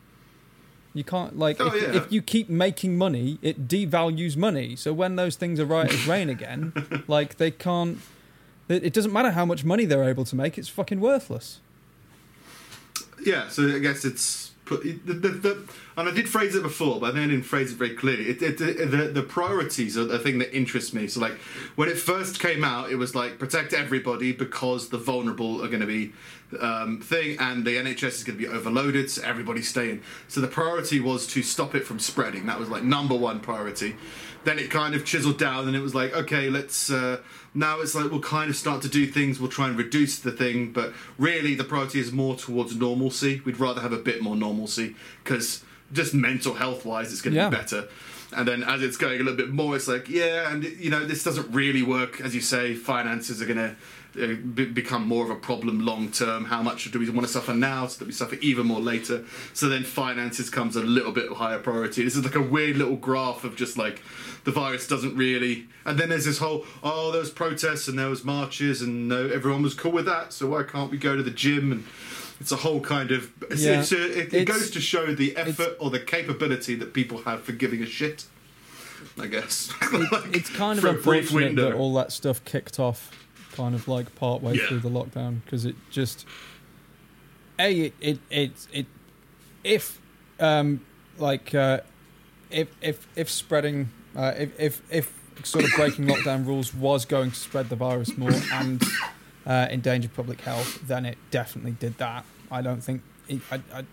[0.95, 1.89] You can't like Oh, if, yeah.
[1.97, 4.77] if you keep making money, it devalues money.
[4.77, 6.73] So when those things are right as rain again,
[7.09, 7.99] like they can't.
[8.69, 11.61] It it doesn't matter how much money they're able to make; it's fucking worthless.
[13.25, 17.01] Yeah, so I guess it's put the, the, the and I did phrase it before,
[17.01, 18.29] but then I didn't phrase it very clearly.
[18.29, 21.07] It, it, it- the the priorities are the thing that interests me.
[21.09, 21.35] So like
[21.77, 25.81] when it first came out, it was like protect everybody because the vulnerable are going
[25.81, 26.13] to be
[26.61, 30.03] um, thing, and the NHS is going to be overloaded, so everybody's staying.
[30.29, 32.47] So the priority was to stop it from spreading.
[32.47, 33.97] That was like number one priority.
[34.45, 36.89] Then it kind of chiseled down, and it was like, okay, let's.
[36.91, 37.21] Uh,
[37.53, 39.41] now it's like we'll kind of start to do things.
[39.41, 43.41] We'll try and reduce the thing, but really the priority is more towards normalcy.
[43.45, 47.41] We'd rather have a bit more normalcy because just mental health wise, it's going to
[47.41, 47.49] Yeah.
[47.49, 47.89] be better.
[48.37, 51.05] And then as it's going a little bit more, it's like, yeah, and you know,
[51.07, 52.21] this doesn't really work.
[52.21, 53.77] As you say, finances are going to
[54.21, 56.47] uh, be- become more of a problem long term.
[56.47, 59.25] How much do we want to suffer now so that we suffer even more later?
[59.53, 62.03] So then finances comes a little bit higher priority.
[62.03, 64.03] This is like a weird little graph of just like
[64.45, 65.69] the virus doesn't really.
[65.85, 69.29] And then there's this whole, oh, there was protests and there was marches and no,
[69.29, 70.33] everyone was cool with that.
[70.33, 71.71] So why can't we go to the gym?
[71.71, 71.85] And
[72.41, 73.33] it's a whole kind of.
[73.51, 73.81] It's, Yeah.
[73.81, 77.43] it's a, it, it goes to show the effort or the capability that people have
[77.43, 78.27] for giving a shit.
[79.19, 79.73] I guess.
[79.93, 83.11] Like, it's kind of a brief unfortunate that all that stuff kicked off
[83.53, 84.67] kind of like part way Yeah.
[84.69, 86.27] through the lockdown because it just
[87.59, 88.87] a it it it, it
[89.65, 89.99] if
[90.39, 90.85] um
[91.19, 91.81] like uh
[92.51, 95.13] if if if spreading uh if if if
[95.45, 98.83] sort of breaking lockdown rules was going to spread the virus more and
[99.47, 103.85] uh endanger public health then it definitely did that i don't think it, I, I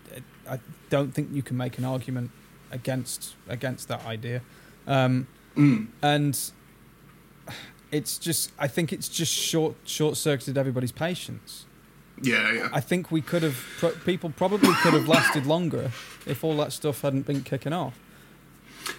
[0.54, 0.58] i
[0.90, 2.30] don't think you can make an argument
[2.70, 4.40] against against that idea
[4.86, 5.86] um Mm.
[6.02, 6.36] and
[7.92, 11.64] it's just I think it's just short short circuited everybody's patience.
[12.20, 12.68] Yeah, yeah.
[12.72, 15.92] I think we could have pro- people probably could have lasted longer
[16.26, 17.98] if all that stuff hadn't been kicking off.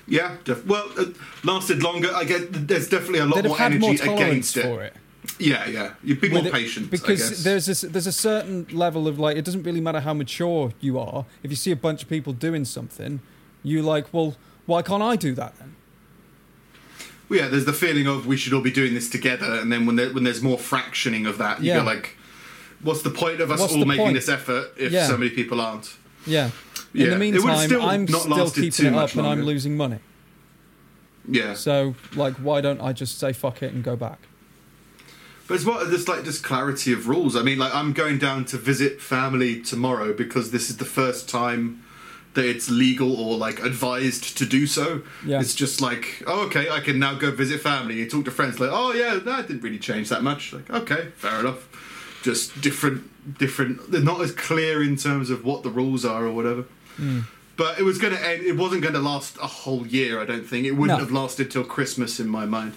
[0.08, 1.06] Yeah, def- well, uh,
[1.44, 2.10] lasted longer.
[2.14, 4.64] I get there's definitely a lot more energy more against it.
[4.64, 4.94] for it.
[5.40, 5.94] Yeah, yeah.
[6.04, 7.44] You'd be more it, patient I because guess.
[7.44, 11.00] there's this, there's a certain level of like it doesn't really matter how mature you
[11.00, 11.26] are.
[11.44, 13.20] If you see a bunch of people doing something,
[13.64, 14.36] you like, well,
[14.66, 15.76] why can't I do that then?
[17.30, 19.86] Well, yeah, there's the feeling of we should all be doing this together, and then
[19.86, 21.80] when there, when there's more fractioning of that, you Yeah.
[21.80, 22.16] go like,
[22.82, 24.16] what's the point of us What's all making point?
[24.16, 25.08] this effort if Yeah.
[25.08, 25.96] so many people aren't?
[26.28, 26.52] Yeah.
[26.94, 29.42] In Yeah, the meantime, still I'm not still keeping too it much up and I'm
[29.44, 30.00] losing money.
[31.28, 34.20] Yeah, So, like, why don't I just say fuck it and go back?
[35.48, 37.36] But it's what there's like just clarity of rules.
[37.36, 41.30] I mean, like I'm going down to visit family tomorrow because this is the first
[41.30, 41.84] time
[42.34, 45.02] that it's legal or like advised to do so.
[45.26, 45.40] Yeah.
[45.40, 47.96] It's just like, oh, okay, I can now go visit family.
[47.96, 50.52] You talk to friends like, oh yeah, that didn't really change that much.
[50.52, 51.70] Like, okay, fair enough.
[52.24, 53.92] Just different, different.
[53.92, 56.64] They're not as clear in terms of what the rules are or whatever.
[56.98, 57.20] Hmm.
[57.56, 58.44] But it was going to end.
[58.44, 60.20] It wasn't going to last a whole year.
[60.20, 61.06] I don't think it wouldn't No.
[61.06, 62.74] have lasted till Christmas in my mind.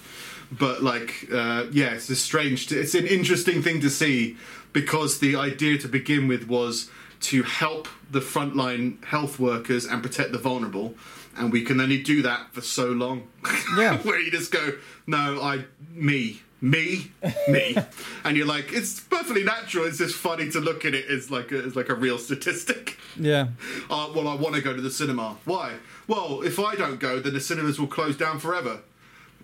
[0.50, 2.70] But like, uh, yeah, it's a strange.
[2.72, 4.36] It's an interesting thing to see
[4.72, 10.32] because the idea to begin with was to help the frontline health workers and protect
[10.32, 10.94] the vulnerable,
[11.36, 13.28] and we can only do that for so long.
[13.76, 13.98] Yeah.
[14.02, 14.74] where you just go,
[15.06, 17.12] no, I, me, me,
[17.48, 17.76] me,
[18.24, 19.84] and you're like, it's perfectly natural.
[19.86, 22.96] It's just funny to look at it as like a, as like a real statistic.
[23.16, 23.48] Yeah.
[23.90, 25.38] Uh, well, I want to go to the cinema.
[25.46, 25.76] Why?
[26.06, 28.80] Well, if I don't go, then the cinemas will close down forever.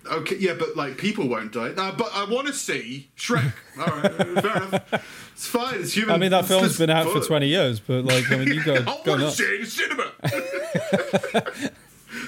[0.07, 1.73] Okay, yeah, but like people won't die.
[1.75, 3.53] No, but I want to see Shrek.
[3.79, 5.31] All right, fair enough.
[5.33, 5.81] It's fine.
[5.81, 6.15] It's human.
[6.15, 8.75] I mean, that film's been out for 20 years, but like, I mean, you go,
[8.75, 10.11] I want to see it in cinema.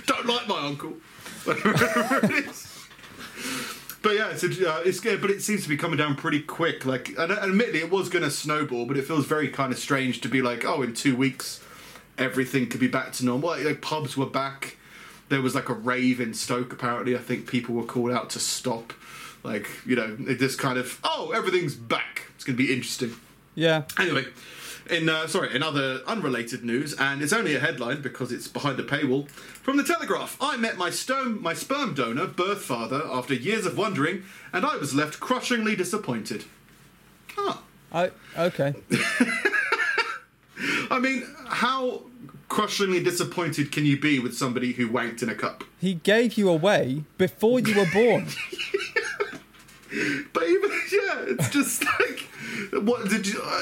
[0.05, 0.93] don't like my uncle.
[1.45, 1.57] but.
[4.13, 6.85] Yeah, it's, uh, it's good, but it seems to be coming down pretty quick.
[6.85, 10.21] Like, and admittedly, it was going to snowball, but it feels very kind of strange
[10.21, 11.61] to be like, oh, in two weeks,
[12.17, 13.49] everything could be back to normal.
[13.49, 14.76] Like, like pubs were back.
[15.29, 16.73] There was like a rave in Stoke.
[16.73, 18.93] Apparently, I think people were called out to stop.
[19.43, 22.23] Like, you know, it just kind of, oh, everything's back.
[22.35, 23.15] It's going to be interesting.
[23.55, 23.83] Yeah.
[23.99, 24.25] Anyway,
[24.89, 28.79] in uh, sorry, in other unrelated news, and it's only a headline because it's behind
[28.79, 29.29] a paywall.
[29.29, 33.77] From the Telegraph, I met my stone, my sperm donor, birth father, after years of
[33.77, 36.45] wondering, and I was left crushingly disappointed.
[37.35, 37.57] Huh.
[37.91, 38.75] I okay.
[40.89, 42.03] I mean, how
[42.49, 45.63] crushingly disappointed can you be with somebody who wanked in a cup?
[45.79, 48.27] He gave you away before you were born.
[50.33, 52.27] But even yeah, it's just like
[52.83, 53.41] what did you?
[53.43, 53.59] Uh,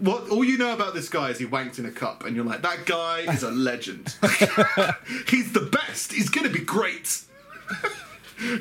[0.00, 2.44] what all you know about this guy is he wanked in a cup, and you're
[2.44, 4.14] like, that guy is a legend.
[5.28, 6.12] he's the best.
[6.12, 7.22] He's gonna be great.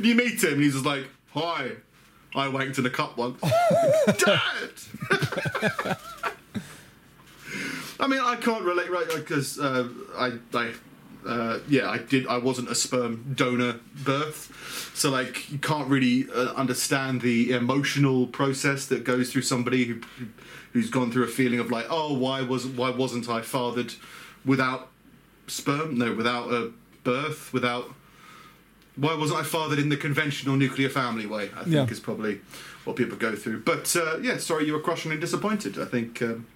[0.02, 1.72] you meet him, and he's just like, hi,
[2.36, 3.42] I wanked in a cup once.
[4.18, 5.98] Dad.
[8.04, 9.08] I mean, I can't relate, right?
[9.16, 9.88] Because uh,
[10.18, 10.74] I, I,
[11.26, 12.28] uh, yeah, I did.
[12.28, 18.28] I wasn't a sperm donor birth, so like you can't really uh, understand the emotional
[18.28, 20.02] process that goes through somebody who,
[20.74, 23.94] who's gone through a feeling of like, oh, why was why wasn't I fathered
[24.44, 24.90] without
[25.48, 25.98] sperm?
[25.98, 26.74] No, without a
[27.06, 27.86] birth, without.
[28.98, 31.50] Why wasn't I fathered in the conventional nuclear family way?
[31.56, 31.86] I think Yeah.
[31.90, 32.42] is probably
[32.84, 33.62] what people go through.
[33.62, 35.80] But uh, yeah, sorry, you were crushingly disappointed.
[35.80, 36.22] I think.
[36.22, 36.48] Um,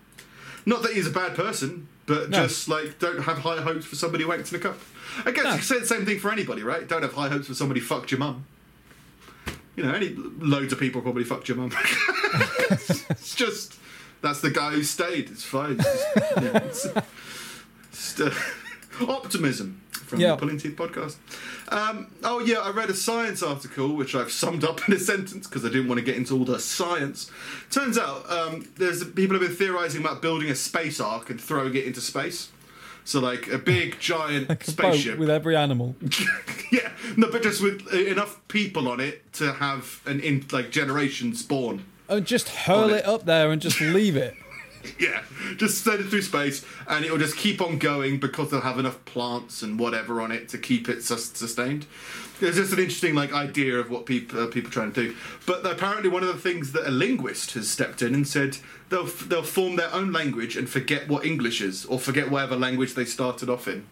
[0.68, 2.44] not that he's a bad person, but No.
[2.44, 4.78] just like don't have high hopes for somebody who wanked in a cup.
[5.26, 5.52] I guess No.
[5.52, 6.88] you could say the same thing for anybody, right?
[6.88, 8.46] Don't have high hopes for somebody who fucked your mum.
[9.76, 11.72] You know, any loads of people probably fucked your mum.
[12.70, 13.76] it's just
[14.22, 15.30] that's the guy who stayed.
[15.30, 15.78] It's fine.
[15.80, 16.88] It's just, yeah, it's,
[17.92, 18.34] it's, uh,
[19.02, 20.32] optimism from Yeah.
[20.32, 21.16] the Pulling Teeth podcast.
[21.70, 25.48] Um, oh yeah, I read a science article which I've summed up in a sentence
[25.48, 27.30] because I didn't want to get into all the science.
[27.70, 31.76] Turns out um, there's people have been theorizing about building a space ark and throwing
[31.76, 32.50] it into space.
[33.04, 35.18] So like a big giant Like a spaceship.
[35.18, 35.96] with every animal.
[36.72, 40.72] yeah, no, but just with uh, enough people on it to have an in like
[40.72, 41.86] generation spawn.
[42.10, 43.06] And just hurl it it.
[43.06, 44.34] up there and just leave it.
[45.00, 45.24] Yeah,
[45.58, 48.80] just send it through space, and it will just keep on going because they'll have
[48.80, 51.86] enough plants and whatever on it to keep it sus- sustained.
[52.40, 55.16] It's just an interesting like idea of what people uh, people trying to do.
[55.46, 58.58] But apparently, one of the things that a linguist has stepped in and said
[58.90, 62.56] they'll f- they'll form their own language and forget what English is, or forget whatever
[62.56, 63.86] language they started off in.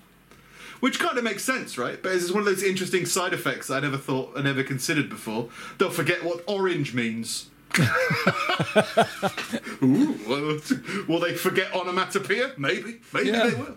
[0.80, 2.02] Which kind of makes sense, right?
[2.02, 5.50] But it's one of those interesting side effects I never thought, I never considered before.
[5.78, 7.50] They'll forget what orange means.
[9.84, 10.60] Ooh, well,
[11.08, 12.52] will they forget onomatopoeia?
[12.58, 13.00] Maybe.
[13.14, 13.48] Maybe Yeah.
[13.48, 13.76] they will.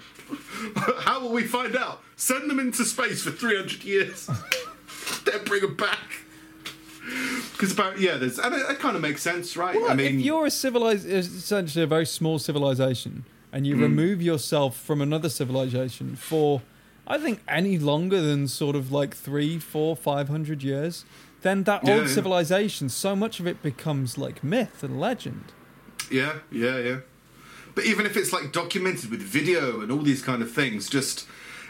[1.01, 2.03] How will we find out?
[2.17, 4.29] Send them into space for 300 years.
[5.25, 6.25] then bring them back.
[7.53, 9.75] Because about, yeah, there's, and it, it kind of makes sense, right?
[9.75, 13.83] Well, I mean, if you're a civilized, essentially a very small civilization, and you hmm.
[13.83, 16.63] remove yourself from another civilization for,
[17.07, 21.05] I think, any longer than sort of like three, four, five hundred years,
[21.43, 22.15] then that Yeah, old yeah.
[22.15, 25.53] civilization, so much of it becomes like myth and legend.
[26.11, 26.97] Yeah, yeah, yeah.
[27.75, 31.27] But even if it's like documented with video and all these kind of things, just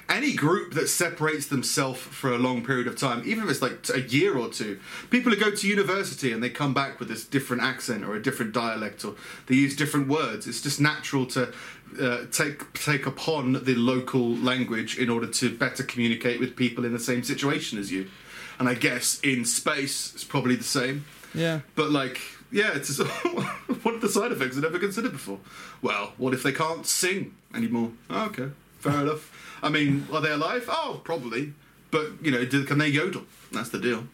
[0.08, 3.86] any group that separates themselves for a long period of time, even if it's like
[3.94, 7.24] a year or two, people who go to university and they come back with this
[7.26, 9.16] different accent or a different dialect or
[9.48, 11.52] they use different words, it's just natural to
[12.00, 16.92] uh, take take upon the local language in order to better communicate with people in
[16.94, 18.08] the same situation as you.
[18.58, 21.04] And I guess in space, it's probably the same.
[21.34, 21.60] Yeah.
[21.74, 23.08] But like, yeah, it's just,
[23.82, 25.38] one of the side effects I never considered before.
[25.82, 27.92] Well, what if they can't sing anymore?
[28.10, 29.58] Oh, okay, fair enough.
[29.62, 30.66] I mean, are they alive?
[30.68, 31.52] Oh, probably.
[31.90, 33.22] But you know, do, can they yodel?
[33.52, 34.04] That's the deal.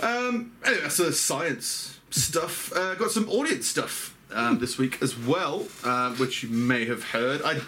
[0.00, 2.72] Um, anyway, so there's science stuff.
[2.74, 7.04] Uh, got some audience stuff um, this week as well, uh, which you may have
[7.10, 7.42] heard.
[7.42, 7.60] I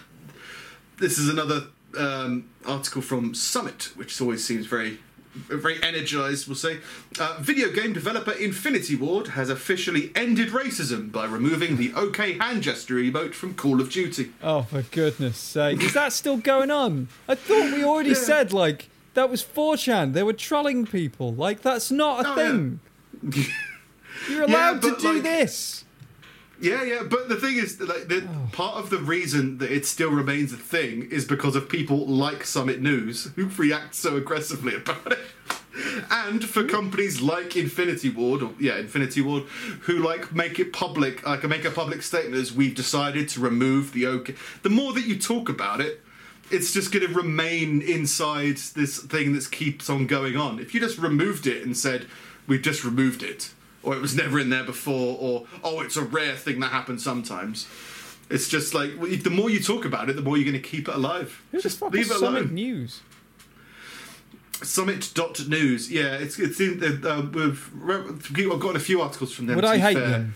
[0.98, 1.64] this is another
[1.98, 4.98] um, article from Summit, which always seems very,
[5.34, 6.46] very energized.
[6.46, 6.78] We'll say,
[7.18, 12.62] uh, video game developer Infinity Ward has officially ended racism by removing the OK hand
[12.62, 14.32] gesture emote from Call of Duty.
[14.42, 15.82] Oh, for goodness sake.
[15.82, 17.08] Is that still going on?
[17.28, 18.16] I thought we already Yeah.
[18.16, 20.12] said, like, that was 4chan.
[20.12, 21.34] They were trolling people.
[21.34, 22.80] Like, that's not a Oh, thing.
[23.22, 23.44] yeah.
[24.30, 25.84] You're allowed to do like- this.
[26.62, 30.12] Yeah, yeah, but the thing is, like, the, part of the reason that it still
[30.12, 35.10] remains a thing is because of people like Summit News who react so aggressively about
[35.10, 35.18] it,
[36.08, 39.42] and for companies like Infinity Ward, or yeah, Infinity Ward,
[39.82, 43.92] who like make it public, like make a public statement as we've decided to remove
[43.92, 44.36] the OK.
[44.62, 46.00] The more that you talk about it,
[46.52, 50.60] it's just going to remain inside this thing that keeps on going on.
[50.60, 52.06] If you just removed it and said,
[52.46, 53.52] we've just removed it,
[53.82, 57.02] or it was never in there before, or oh, it's a rare thing that happens
[57.02, 57.66] sometimes.
[58.30, 60.88] It's just like the more you talk about it, the more you're going to keep
[60.88, 61.42] it alive.
[61.50, 62.54] Who's just the fuck is leave it Summit alone.
[62.54, 63.00] News?
[64.62, 65.90] Summit.news.
[65.90, 69.56] Yeah, it's it's in uh, we've, re- I've gotten a few articles from them.
[69.56, 70.08] Would I hate fair.
[70.08, 70.34] them?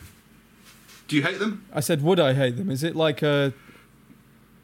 [1.09, 1.65] Do you hate them?
[1.73, 2.71] I said, would I hate them?
[2.71, 3.53] Is it like a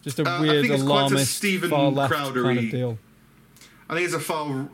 [0.02, 2.70] just a Uh, I weird think it's quite a alarmist Stephen far left kind of
[2.70, 2.98] deal?
[3.88, 4.68] I think it's a file.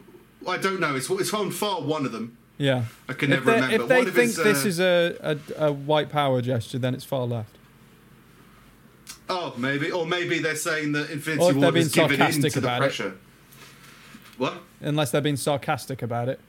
[0.47, 0.97] I don't know.
[0.97, 2.38] It's it's on file one of them.
[2.59, 2.85] Yeah.
[3.09, 3.83] I can If never remember.
[3.85, 5.17] if they think his, uh, this is a,
[5.57, 7.57] a, a white power gesture, then it's far left.
[9.31, 12.59] Oh, maybe, or maybe they're saying that Infinity Or they're has given in to the
[12.59, 12.81] about it.
[12.81, 13.15] pressure.
[14.39, 14.55] What?
[14.81, 16.41] Unless they're being sarcastic about it.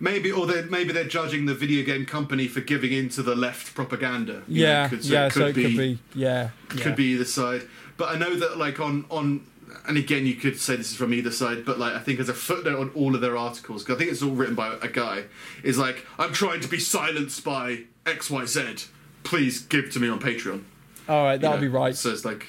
[0.00, 3.34] Maybe, or they maybe they're judging the video game company for giving in to the
[3.36, 4.42] left propaganda.
[4.48, 5.28] you know, Yeah, could- yeah.
[5.28, 6.82] So it could be, yeah, yeah.
[6.82, 7.62] could be either side.
[7.96, 9.46] But I know that like on on
[9.86, 12.28] and again you could say this is from either side, but like I think as
[12.28, 14.88] a footnote on all of their articles, 'cause I think it's all written by a
[14.88, 15.24] guy,
[15.62, 18.74] is like I'm trying to be silenced by X Y Z.
[19.22, 20.62] Please give to me on Patreon.
[21.08, 21.62] All right, that'll know?
[21.62, 21.94] be right.
[21.96, 22.46] So it's like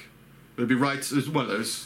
[0.56, 0.98] it'll be right.
[0.98, 1.84] It's one of those.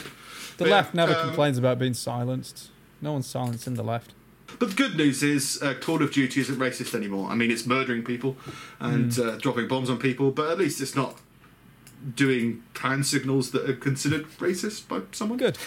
[0.56, 2.70] The But, left never um, complains about being silenced.
[3.00, 4.12] No one's silencing the left.
[4.58, 7.30] But the good news is uh, Call of Duty isn't racist anymore.
[7.30, 8.36] I mean, it's murdering people
[8.80, 9.28] and Hmm.
[9.28, 11.18] uh, dropping bombs on people, but at least it's not
[12.14, 15.38] doing hand signals that are considered racist by someone.
[15.38, 15.58] Good.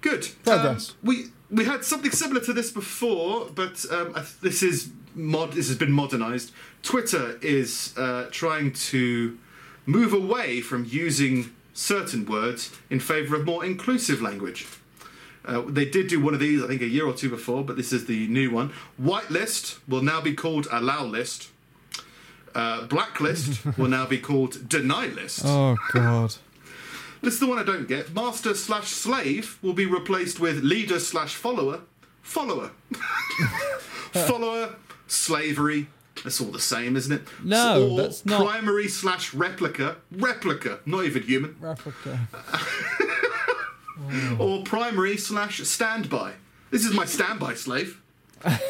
[0.00, 0.28] Good.
[0.46, 5.52] Um, we we had something similar to this before, but um, this is mod.
[5.52, 6.52] This has been modernised.
[6.82, 9.38] Twitter is uh, trying to
[9.86, 14.66] move away from using certain words in favour of more inclusive language.
[15.44, 17.76] Uh, they did do one of these, I think, a year or two before, but
[17.76, 18.72] this is the new one.
[19.00, 21.50] Whitelist will now be called allow list.
[22.56, 25.42] Uh, blacklist will now be called deny list.
[25.44, 26.34] Oh God.
[27.20, 28.14] This is the one I don't get.
[28.14, 31.80] Master slash slave will be replaced with leader slash follower.
[32.22, 32.70] Follower.
[34.12, 34.76] follower,
[35.06, 35.88] slavery.
[36.24, 37.22] That's all the same, isn't it?
[37.44, 39.96] No, or that's not- Primary slash replica.
[40.10, 41.56] Replica, not even human.
[41.62, 42.26] Africa.
[44.38, 46.32] Or primary slash standby.
[46.70, 48.00] This is my standby slave.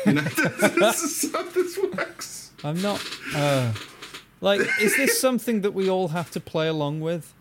[0.07, 2.46] You know, this is how this works.
[2.65, 3.03] I'm not.
[3.35, 3.73] Uh,
[4.41, 7.33] like, is this something that we all have to play along with?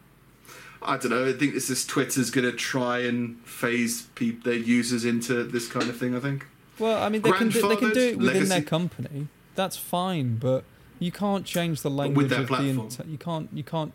[0.81, 1.25] I don't know.
[1.27, 5.67] I think this is Twitter's going to try and phase peop their users into this
[5.67, 6.15] kind of thing.
[6.15, 6.45] I think.
[6.77, 9.27] Well, I mean, they can do, they can do it within their company.
[9.55, 10.63] That's fine, but
[10.99, 12.55] you can't change the language their of the.
[12.55, 12.79] platform.
[12.79, 13.49] Ent- you can't.
[13.53, 13.93] You can't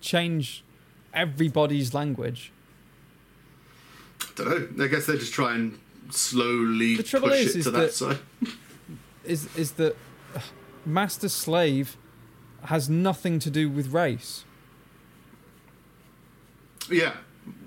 [0.00, 0.64] change
[1.12, 2.52] everybody's language.
[4.20, 4.84] I don't know.
[4.84, 5.78] I guess they just try and
[6.10, 8.18] slowly The trouble push is- it is to that, that- side.
[9.24, 9.94] Is is that
[10.84, 11.96] master slave
[12.64, 14.44] has nothing to do with race.
[16.90, 17.14] Yeah.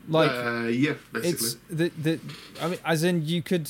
[0.07, 1.29] Like uh, yeah, basically.
[1.29, 2.19] it's the the.
[2.61, 3.69] I mean, as in you could.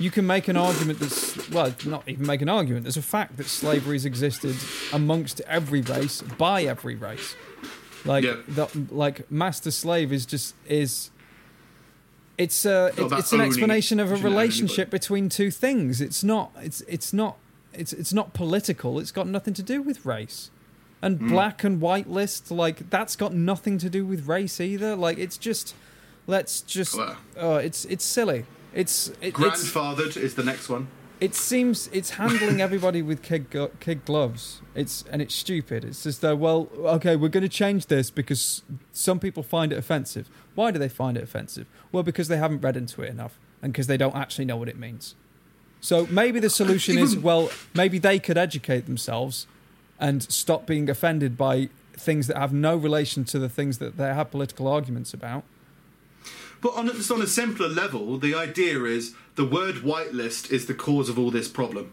[0.00, 2.82] You can make an argument that's well, not even make an argument.
[2.82, 4.56] There's a fact that slavery's existed
[4.92, 7.36] amongst every race by every race.
[8.04, 8.36] Like Yeah.
[8.48, 11.10] the, like master slave is just is.
[12.36, 15.52] It's a It's it, it's an explanation of a you shouldn't own relationship between two
[15.52, 16.00] things.
[16.00, 17.36] It's not it's it's not
[17.76, 18.98] it's it's not political.
[18.98, 20.50] It's got nothing to do with race.
[21.02, 21.28] And Hmm.
[21.28, 24.96] black and white list like that's got nothing to do with race either.
[24.96, 25.74] Like it's just
[26.26, 27.16] let's just Well.
[27.36, 28.44] oh it's it's silly.
[28.74, 30.88] It's it, it's Grandfathered is the next one.
[31.20, 33.46] it seems it's handling everybody with kid
[33.80, 34.62] kid gloves.
[34.74, 35.84] It's and it's stupid.
[35.84, 36.68] It's just though well
[36.98, 38.62] okay we're going to change this because
[38.92, 40.30] some people find it offensive.
[40.54, 41.66] Why do they find it offensive?
[41.92, 44.68] Well because they haven't read into it enough and because they don't actually know what
[44.70, 45.14] it means.
[45.84, 49.46] So maybe the solution is well maybe they could educate themselves
[50.00, 54.06] and stop being offended by things that have no relation to the things that they
[54.06, 55.44] have political arguments about.
[56.62, 60.72] But on, just on a simpler level, the idea is the word whitelist is the
[60.72, 61.92] cause of all this problem.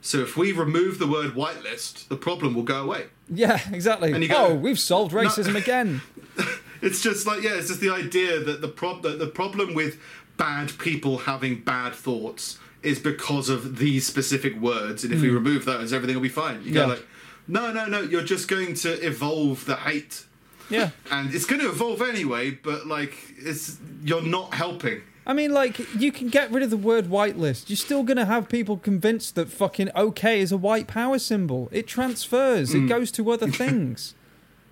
[0.00, 3.08] So if we remove the word whitelist, the problem will go away.
[3.28, 4.12] Yeah, exactly.
[4.12, 6.00] And you go- oh, we've solved racism again.
[6.82, 10.00] It's just like yeah, it's just the idea that the prob- that the problem with
[10.38, 15.64] bad people having bad thoughts is because of these specific words, and if we remove
[15.64, 16.62] those, everything will be fine.
[16.64, 16.76] You Hmm.
[16.76, 16.82] Yeah.
[16.82, 17.06] go like,
[17.48, 20.24] no, no, no, you're just going to evolve the hate,
[20.70, 20.90] Yeah.
[21.10, 22.52] and it's going to evolve anyway.
[22.52, 25.02] But like, it's you're not helping.
[25.26, 27.68] I mean, like, you can get rid of the word whitelist.
[27.68, 31.68] You're still going to have people convinced that fucking okay is a white power symbol.
[31.70, 34.14] It transfers, it goes to other things.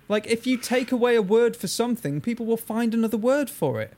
[0.09, 3.79] like, if you take away a word for something, people will find another word for
[3.79, 3.93] it.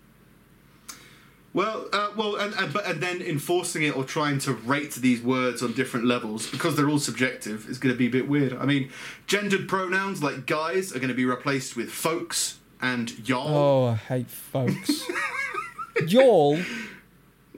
[1.54, 5.22] Well, uh, well, and, and but and then enforcing it or trying to rate these
[5.22, 8.54] words on different levels because they're all subjective is going to be a bit weird.
[8.54, 8.90] I mean,
[9.28, 13.50] gendered pronouns like guys are going to be replaced with folks and y'all.
[13.50, 15.04] Oh, I hate folks.
[16.08, 16.58] Y'all,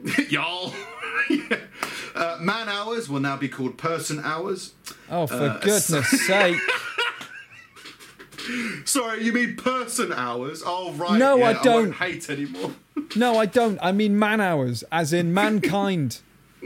[0.29, 0.73] y'all.
[1.29, 1.57] yeah.
[2.15, 4.73] Uh, man hours will now be called person hours.
[5.09, 6.57] Oh, for Uh, goodness sake!
[8.85, 10.63] Sorry, you mean person hours?
[10.65, 11.17] Oh, right.
[11.17, 11.91] No, yeah, I won't don't.
[11.93, 12.71] hate anymore.
[13.15, 13.77] No, I don't.
[13.81, 16.19] I mean man hours, as in mankind.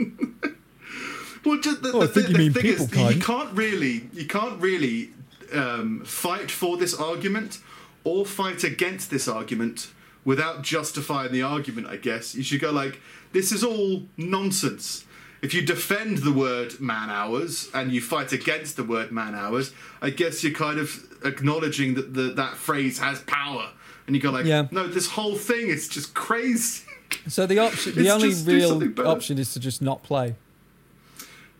[1.45, 3.15] Well, just the, Oh, I think the, you mean thing people is, kind.
[3.15, 5.11] you can't really, you can't really
[5.53, 7.59] um, fight for this argument
[8.03, 9.91] or fight against this argument
[10.25, 11.87] without justifying the argument.
[11.87, 12.99] I guess you should go like,
[13.31, 15.05] this is all nonsense.
[15.41, 19.71] If you defend the word man hours and you fight against the word man hours,
[20.01, 23.69] I guess you're kind of acknowledging that the, that phrase has power.
[24.05, 24.67] And you go like, Yeah.
[24.71, 26.83] no, this whole thing is just crazy.
[27.29, 30.35] So the option, the only real option is to just not play.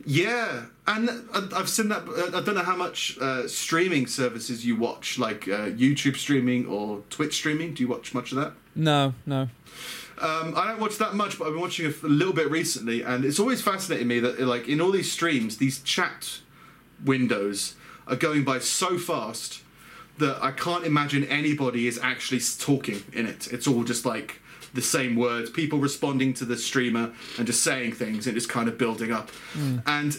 [0.06, 1.10] Yeah, and
[1.54, 2.04] I've seen that.
[2.34, 7.02] I don't know how much uh, streaming services you watch, like uh, YouTube streaming or
[7.10, 7.74] Twitch streaming.
[7.74, 8.54] Do you watch much of that?
[8.76, 9.50] No, no.
[10.20, 12.50] Um, I don't watch that much, but I've been watching a, f- a little bit
[12.50, 16.40] recently, and it's always fascinating me that, like, in all these streams, these chat
[17.04, 17.76] windows
[18.08, 19.62] are going by so fast
[20.18, 23.48] that I can't imagine anybody is actually talking in it.
[23.52, 24.40] It's all just like
[24.74, 28.68] the same words, people responding to the streamer and just saying things, and it's kind
[28.68, 29.30] of building up.
[29.54, 29.80] Hmm.
[29.86, 30.18] And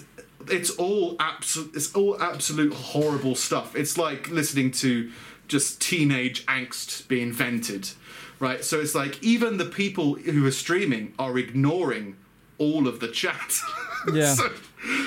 [0.49, 1.75] it's all absolute.
[1.75, 3.75] It's all absolute horrible stuff.
[3.77, 5.11] It's like listening to
[5.49, 7.91] just teenage angst being vented,
[8.39, 8.65] right?
[8.65, 12.17] So it's like even the people who are streaming are ignoring
[12.59, 13.59] all of the chat.
[14.15, 14.35] Yeah.
[14.35, 14.49] so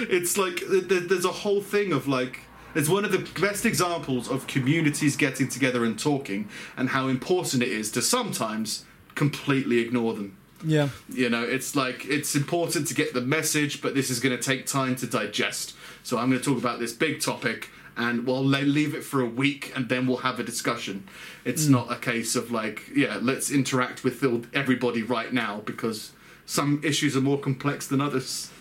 [0.09, 2.41] it's like th- th- there's a whole thing of like
[2.75, 7.63] it's one of the best examples of communities getting together and talking and how important
[7.63, 10.37] it is to sometimes completely ignore them.
[10.63, 14.37] Yeah, you know it's like it's important to get the message but this is going
[14.37, 15.75] to take time to digest.
[16.03, 19.25] So i'm going to talk about this big topic and we'll leave it for a
[19.25, 21.07] week and then we'll have a discussion.
[21.43, 21.71] It's mm.
[21.71, 26.11] not a case of like yeah let's interact with everybody right now because
[26.45, 28.51] some issues are more complex than others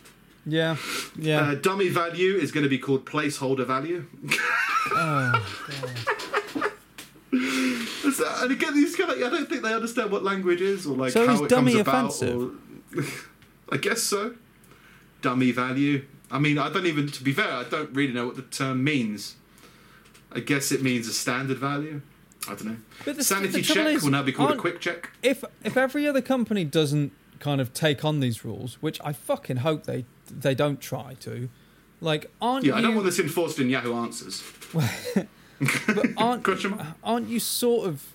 [0.46, 0.76] yeah,
[1.16, 1.40] yeah.
[1.40, 4.06] uh, dummy value is going to be called placeholder value
[4.92, 5.46] oh,
[7.32, 11.12] and again, these kind of, I don't think they understand what language is or like
[11.12, 12.04] So how is it dummy comes about.
[12.06, 12.52] offensive?
[12.96, 13.04] Or,
[13.74, 14.34] I guess so.
[15.22, 16.04] Dummy value.
[16.30, 17.08] I mean, I don't even.
[17.08, 19.36] To be fair, I don't really know what the term means.
[20.32, 22.02] I guess it means a standard value.
[22.48, 22.76] I don't know.
[23.04, 25.10] But the- Sanity the check is, will now be called a quick check.
[25.22, 29.58] if if every other company doesn't kind of take on these rules, which I fucking
[29.58, 31.48] hope they they don't try to,
[32.00, 32.78] like, aren't Yeah, you?
[32.78, 34.42] I don't want this enforced in Yahoo Answers.
[34.72, 34.88] but
[36.16, 36.46] aren't
[37.04, 38.06] aren't you sort of,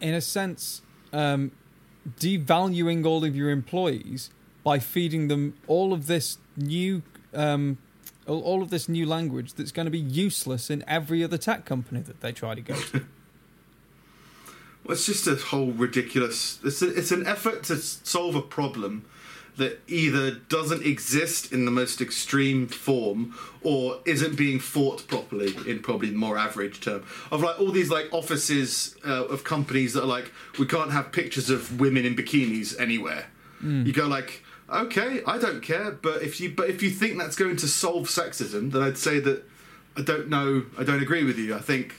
[0.00, 0.82] in a sense,
[1.12, 1.52] um,
[2.20, 4.30] devaluing all of your employees
[4.62, 7.02] by feeding them all of this new,
[7.34, 7.78] um,
[8.26, 11.64] all all of this new language that's going to be useless in every other tech
[11.64, 13.04] company that they try to go to?
[14.84, 16.60] Well, it's just a whole ridiculous.
[16.62, 19.04] It's a, it's an effort to solve a problem
[19.56, 25.80] that either doesn't exist in the most extreme form or isn't being fought properly in
[25.80, 27.04] probably the more average term.
[27.30, 31.12] Of like all these like offices uh, of companies that are like we can't have
[31.12, 33.26] pictures of women in bikinis anywhere.
[33.86, 37.36] You go like okay i don't care but if you but if you think that's
[37.36, 39.44] going to solve sexism then i'd say that
[39.96, 41.54] i don't know i don't agree with you.
[41.54, 41.94] I think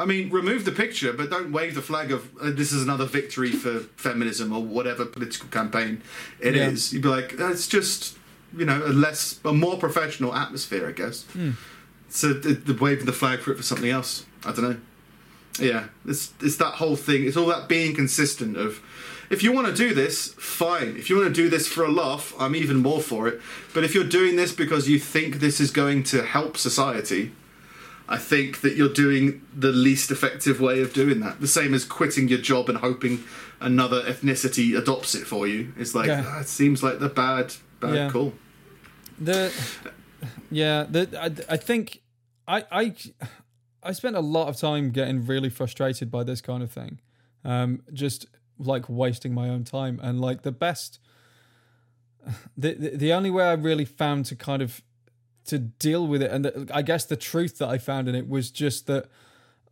[0.00, 3.04] I mean, remove the picture, but don't wave the flag of uh, this is another
[3.04, 6.00] victory for feminism or whatever political campaign
[6.40, 6.90] it is.
[6.90, 6.96] Yeah.
[6.96, 8.16] You'd be like, it's just
[8.56, 11.26] you know a less, a more professional atmosphere, I guess.
[12.08, 14.24] So the, the waving the flag for it for something else.
[14.44, 14.80] I don't know.
[15.58, 17.26] Yeah, it's it's that whole thing.
[17.26, 18.80] It's all that being consistent of.
[19.28, 20.96] If you want to do this, fine.
[20.96, 23.40] If you want to do this for a laugh, I'm even more for it.
[23.74, 27.30] But if you're doing this because you think this is going to help society,
[28.12, 31.40] I think that you're doing the least effective way of doing that.
[31.40, 33.22] The same as quitting your job and hoping
[33.60, 35.72] another ethnicity adopts it for you.
[35.78, 36.24] It's like Yeah.
[36.26, 38.10] ah, it seems like the bad bad Yeah.
[38.10, 38.34] call.
[39.18, 39.52] The
[40.50, 42.02] yeah, the I, I think
[42.48, 42.94] I I
[43.82, 47.00] I spent a lot of time getting really frustrated by this kind of thing,
[47.44, 48.26] um, just
[48.58, 50.98] like wasting my own time and like the best.
[52.56, 54.82] The, the the only way I really found to kind of
[55.50, 58.28] to deal with it, and the, I guess the truth that I found in it
[58.28, 59.06] was just that,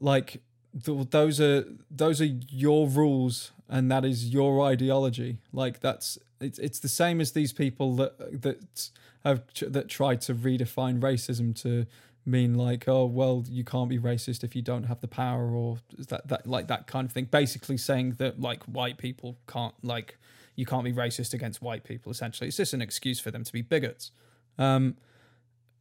[0.00, 0.42] like,
[0.84, 5.38] th- those are those are your rules, and that is your ideology.
[5.52, 8.90] Like that's it's it's the same as these people that that
[9.24, 11.86] have that try to redefine racism to
[12.24, 15.78] mean like oh well you can't be racist if you don't have the power or
[16.08, 17.24] that that like that kind of thing.
[17.26, 20.18] Basically saying that like white people can't like
[20.56, 22.48] you can't be racist against white people essentially.
[22.48, 24.10] It's just an excuse for them to be bigots.
[24.58, 24.96] Um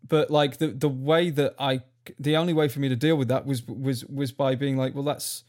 [0.08, 1.82] but like the the way that I
[2.20, 4.96] the only way for me to deal with that was was was by being like
[4.96, 5.44] well that's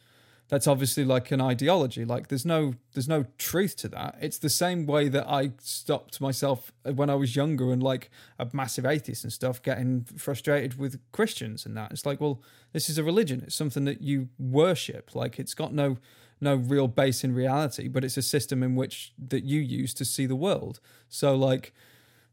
[0.48, 2.04] that's obviously like an ideology.
[2.04, 4.16] Like there's no there's no truth to that.
[4.20, 8.48] It's the same way that I stopped myself when I was younger and like a
[8.52, 11.92] massive atheist and stuff, getting frustrated with Christians and that.
[11.92, 12.42] It's like, well,
[12.72, 13.42] this is a religion.
[13.46, 15.14] It's something that you worship.
[15.14, 15.98] Like it's got no
[16.40, 20.04] no real base in reality, but it's a system in which that you use to
[20.04, 20.80] see the world.
[21.08, 21.74] So like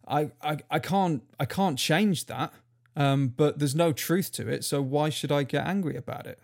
[0.07, 2.53] I I, I can't I can't change that.
[2.97, 6.39] Um, but there's no truth to it, so why should I get angry about it?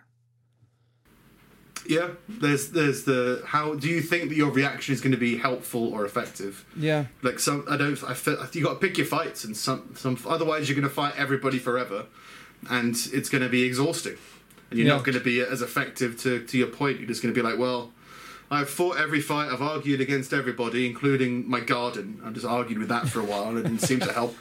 [1.87, 5.37] Yeah, there's there's the how do you think that your reaction is going to be
[5.37, 6.63] helpful or effective?
[6.77, 8.01] Yeah, Like some, I don't.
[8.03, 10.17] I feel you got to pick your fights, and some some.
[10.27, 12.05] Otherwise, you're going to fight everybody forever,
[12.69, 14.17] and it's going to be exhausting,
[14.69, 14.95] and you're Yeah.
[14.95, 16.99] not going to be as effective to to your point.
[16.99, 17.91] You're just going to be like, well,
[18.51, 19.49] I've fought every fight.
[19.49, 22.21] I've argued against everybody, including my garden.
[22.23, 24.35] I just argued with that for a while, and it didn't seem to help.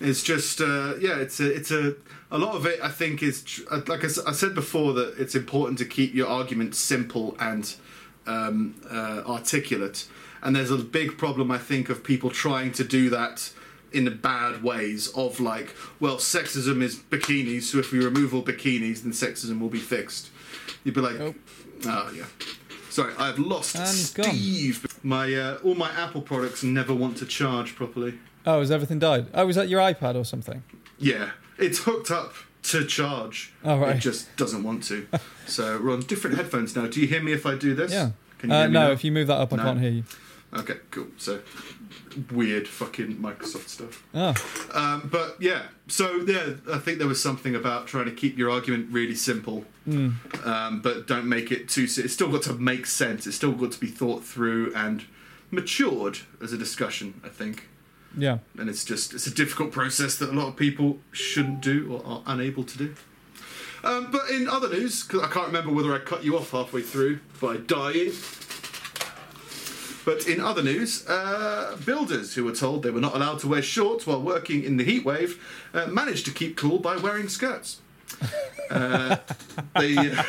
[0.00, 1.94] It's just, uh, yeah, it's a, it's a,
[2.30, 2.80] a lot of it.
[2.82, 6.26] I think is uh, like I, I said before that it's important to keep your
[6.26, 7.72] argument simple and
[8.26, 10.08] um, uh, articulate.
[10.42, 13.52] And there's a big problem, I think, of people trying to do that
[13.92, 15.08] in the bad ways.
[15.08, 19.68] Of like, well, sexism is bikinis, so if we remove all bikinis, then sexism will
[19.68, 20.30] be fixed.
[20.82, 21.34] You'd be like, Oh.
[21.84, 22.24] oh yeah.
[22.90, 24.26] Sorry, I've lost And he's gone.
[24.26, 24.86] Steve.
[25.02, 28.18] My uh, all my Apple products never want to charge properly.
[28.46, 29.26] Oh, has everything died?
[29.32, 30.62] Oh, was that your iPad or something?
[30.98, 32.34] Yeah, it's hooked up
[32.64, 33.52] to charge.
[33.64, 33.96] Oh, right.
[33.96, 35.06] It just doesn't want to.
[35.46, 36.86] so we're on different headphones now.
[36.86, 37.92] Do you hear me if I do this?
[37.92, 38.10] Yeah.
[38.38, 38.90] Can you Uh, hear me no, now?
[38.92, 39.62] if you move that up, I No.
[39.62, 40.04] can't hear you.
[40.52, 41.06] Okay, cool.
[41.16, 41.40] So
[42.32, 44.04] weird fucking Microsoft stuff.
[44.14, 44.34] Oh,
[44.74, 48.50] Um, but yeah, so yeah, I think there was something about trying to keep your
[48.50, 50.10] argument really simple, Hmm.
[50.44, 51.84] um, but don't make it too.
[51.84, 53.26] It's still got to make sense.
[53.26, 55.04] It's still got to be thought through and
[55.50, 57.20] matured as a discussion.
[57.24, 57.68] I think.
[58.16, 58.38] yeah.
[58.58, 62.04] and it's just it's a difficult process that a lot of people shouldn't do or
[62.06, 62.94] are unable to do.
[63.82, 66.82] Um, but in other news, because I can't remember whether I cut you off halfway
[66.82, 68.12] through by dying.
[70.04, 73.62] But in other news, uh, builders who were told they were not allowed to wear
[73.62, 75.42] shorts while working in the heat wave
[75.74, 77.80] uh, managed to keep cool by wearing skirts.
[78.70, 79.16] Uh,
[79.74, 80.24] the,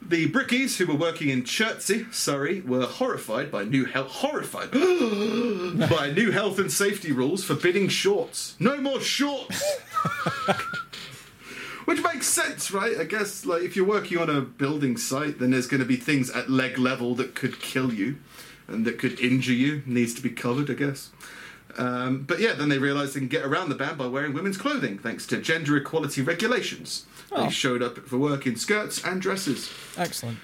[0.00, 4.70] the brickies who were working in Chertsey, Surrey, were horrified by new health horrified
[5.90, 8.54] by new health and safety rules forbidding shorts.
[8.58, 9.62] No more shorts.
[11.84, 12.96] Which makes sense, right?
[12.98, 15.96] I guess like if you're working on a building site, then there's going to be
[15.96, 18.18] things at leg level that could kill you
[18.72, 19.82] and that could injure you.
[19.86, 21.10] Needs to be covered, I guess.
[21.78, 24.58] Um, but yeah, then they realised they can get around the ban by wearing women's
[24.58, 27.06] clothing thanks to gender equality regulations.
[27.30, 27.44] Oh.
[27.44, 29.70] They showed up for work in skirts and dresses.
[29.96, 30.38] Excellent.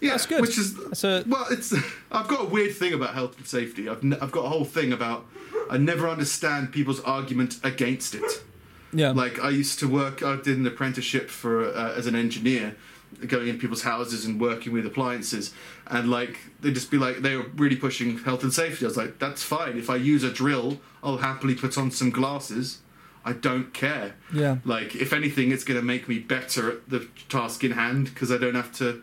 [0.00, 0.40] Yeah, That's good.
[0.40, 1.74] Which is a- well, it's.
[2.12, 3.88] I've got a weird thing about health and safety.
[3.88, 5.26] I've n- I've got a whole thing about.
[5.70, 8.42] I never understand people's argument against it.
[8.92, 9.10] Yeah.
[9.10, 10.22] Like I used to work.
[10.22, 12.76] I did an apprenticeship for uh, as an engineer,
[13.26, 15.52] going in people's houses and working with appliances,
[15.86, 18.84] and like they'd just be like they were really pushing health and safety.
[18.84, 19.76] I was like, that's fine.
[19.78, 22.78] If I use a drill, I'll happily put on some glasses.
[23.24, 24.14] I don't care.
[24.32, 24.58] yeah.
[24.64, 28.30] Like, if anything, it's going to make me better at the task in hand because
[28.32, 29.02] I don't have to,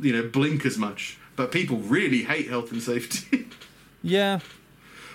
[0.00, 1.18] you know, blink as much.
[1.34, 3.48] But people really hate health and safety.
[4.06, 4.40] Yeah.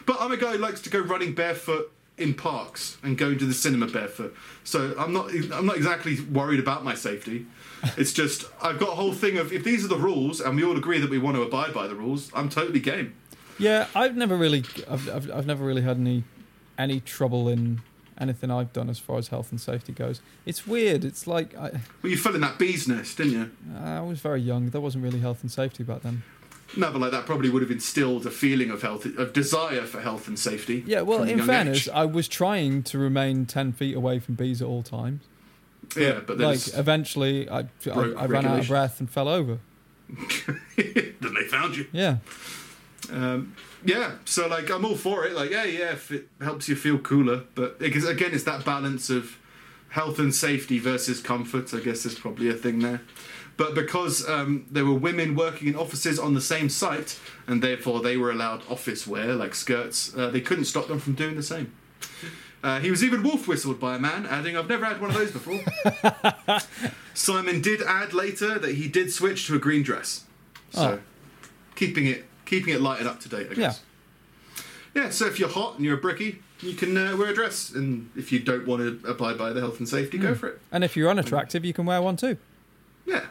[0.08, 3.46] but I'm a guy who likes to go running barefoot in parks and going to
[3.46, 4.36] the cinema barefoot.
[4.64, 7.46] So I'm not, I'm not exactly worried about my safety.
[7.98, 10.64] It's just I've got a whole thing of if these are the rules and we
[10.64, 13.16] all agree that we want to abide by the rules, I'm totally game.
[13.58, 13.88] Yeah.
[13.96, 16.24] I've never really, I've, I've, I've never really had any,
[16.78, 17.82] any trouble in
[18.18, 20.22] anything I've done as far as health and safety goes.
[20.46, 21.06] It's weird.
[21.06, 23.52] It's like I, Well, you fell in that bee's nest, didn't you?
[23.76, 24.70] Uh, I was very young.
[24.70, 26.24] There wasn't really health and safety back then.
[26.78, 30.02] No, but like that probably would have instilled a feeling of health, of desire for
[30.02, 30.84] health and safety.
[30.86, 31.02] Yeah.
[31.02, 31.94] Well, in fairness, age.
[31.94, 35.24] I was trying to remain ten feet away from bees at all times.
[35.98, 37.62] yeah, but then like eventually, I,
[37.92, 39.60] I, I ran out of breath and fell over.
[40.78, 41.88] then they found you.
[41.92, 42.18] Yeah.
[43.12, 45.34] Um, yeah, so like I'm all for it.
[45.34, 49.10] Like, yeah, yeah, if it helps you feel cooler, but because again, it's that balance
[49.10, 49.38] of
[49.90, 51.74] health and safety versus comfort.
[51.74, 53.02] I guess there's probably a thing there.
[53.60, 58.00] But because um, there were women working in offices on the same site, and therefore
[58.00, 61.44] they were allowed office wear like skirts, uh, they couldn't stop them from doing the
[61.44, 61.74] same.
[62.64, 65.18] Uh, he was even wolf whistled by a man, adding, "I've never had one of
[65.18, 65.60] those before."
[67.14, 70.24] Simon did add later that he did switch to a green dress,
[70.70, 71.02] so
[71.76, 73.48] keeping it keeping it light and up to date.
[73.52, 73.82] I guess.
[74.96, 75.04] Yeah.
[75.04, 77.72] yeah, So if you're hot and you're a bricky, you can uh, wear a dress,
[77.72, 80.62] and if you don't want to abide by the health and safety, go for it.
[80.72, 82.38] And if you're unattractive, you can wear one too.
[83.06, 83.26] Yeah,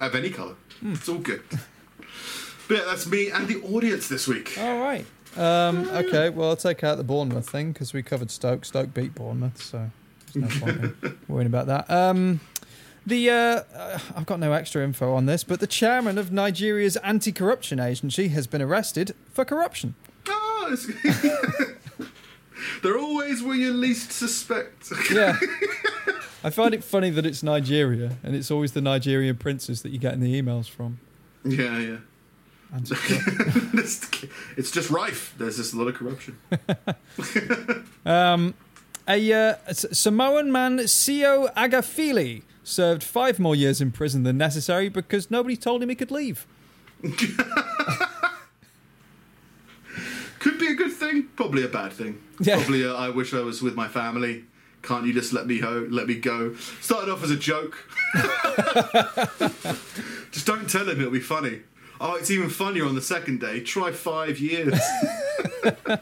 [0.00, 0.54] have any colour.
[0.84, 1.42] It's all good.
[2.68, 4.56] but yeah, that's me and the audience this week.
[4.58, 5.04] All right.
[5.36, 8.64] Um, okay, well, I'll take out the Bournemouth thing because we covered Stoke.
[8.64, 9.90] Stoke beat Bournemouth, so
[10.34, 11.90] there's no point in worrying about that.
[11.90, 12.40] Um,
[13.06, 17.80] The uh, I've got no extra info on this, but the chairman of Nigeria's anti-corruption
[17.80, 19.94] agency has been arrested for corruption.
[20.28, 21.66] Oh, it's-
[22.82, 24.92] they're always where you least suspect.
[25.10, 25.36] Yeah.
[26.44, 29.98] I find it funny that it's Nigeria and it's always the Nigerian princes that you
[29.98, 30.98] get in the emails from.
[31.44, 31.96] yeah, yeah.
[32.74, 34.10] It's,
[34.56, 35.34] it's just rife.
[35.36, 36.38] There's just a lot of corruption.
[38.04, 38.54] Um,
[39.06, 45.30] a uh, Samoan man, Sio Agafili, served five more years in prison than necessary because
[45.30, 46.46] nobody told him he could leave.
[50.38, 52.20] Could be a good thing, probably a bad thing.
[52.40, 52.56] Yeah.
[52.56, 54.44] Probably a, I wish I was with my family.
[54.82, 56.54] Can't you just let me ho- let me go?
[56.80, 57.76] Started off as a joke.
[60.32, 61.60] just don't tell him; it'll be funny.
[62.00, 63.60] Oh, it's even funnier on the second day.
[63.60, 64.80] Try five years.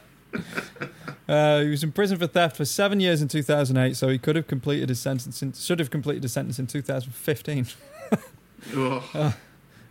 [1.29, 4.35] Uh, he was in prison for theft for seven years in 2008, so he could
[4.35, 5.41] have completed his sentence.
[5.41, 7.69] In, should have completed his sentence in 2015.
[8.75, 9.35] oh,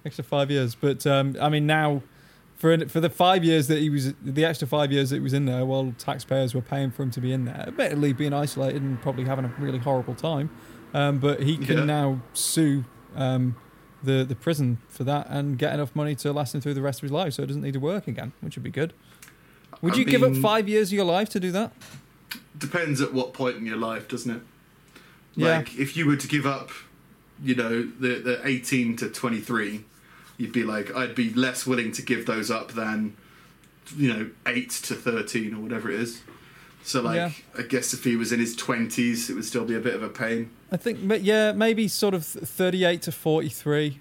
[0.05, 0.75] extra five years.
[0.75, 2.03] But um, I mean, now
[2.59, 5.33] for for the five years that he was, the extra five years that he was
[5.33, 8.81] in there, while taxpayers were paying for him to be in there, admittedly being isolated
[8.83, 10.51] and probably having a really horrible time.
[10.93, 11.83] Um, but he can Yeah.
[11.85, 12.83] now sue
[13.15, 13.55] um,
[14.03, 16.99] the the prison for that and get enough money to last him through the rest
[16.99, 18.93] of his life, so he doesn't need to work again, which would be good.
[19.81, 21.71] Would I you give up five years of your life to do that?
[22.57, 24.41] depends at what point in your life, doesn't it?
[25.35, 25.57] Yeah.
[25.57, 26.71] Like if you were to give up,
[27.41, 29.85] you know, the the eighteen to twenty three,
[30.39, 33.15] you'd be like, I'd be less willing to give those up than,
[33.95, 36.21] you know, eight to thirteen or whatever it is.
[36.83, 37.31] So like, Yeah.
[37.57, 40.01] I guess if he was in his twenties, it would still be a bit of
[40.01, 40.49] a pain.
[40.71, 43.99] I think, ma- yeah, maybe sort of 38 to 43.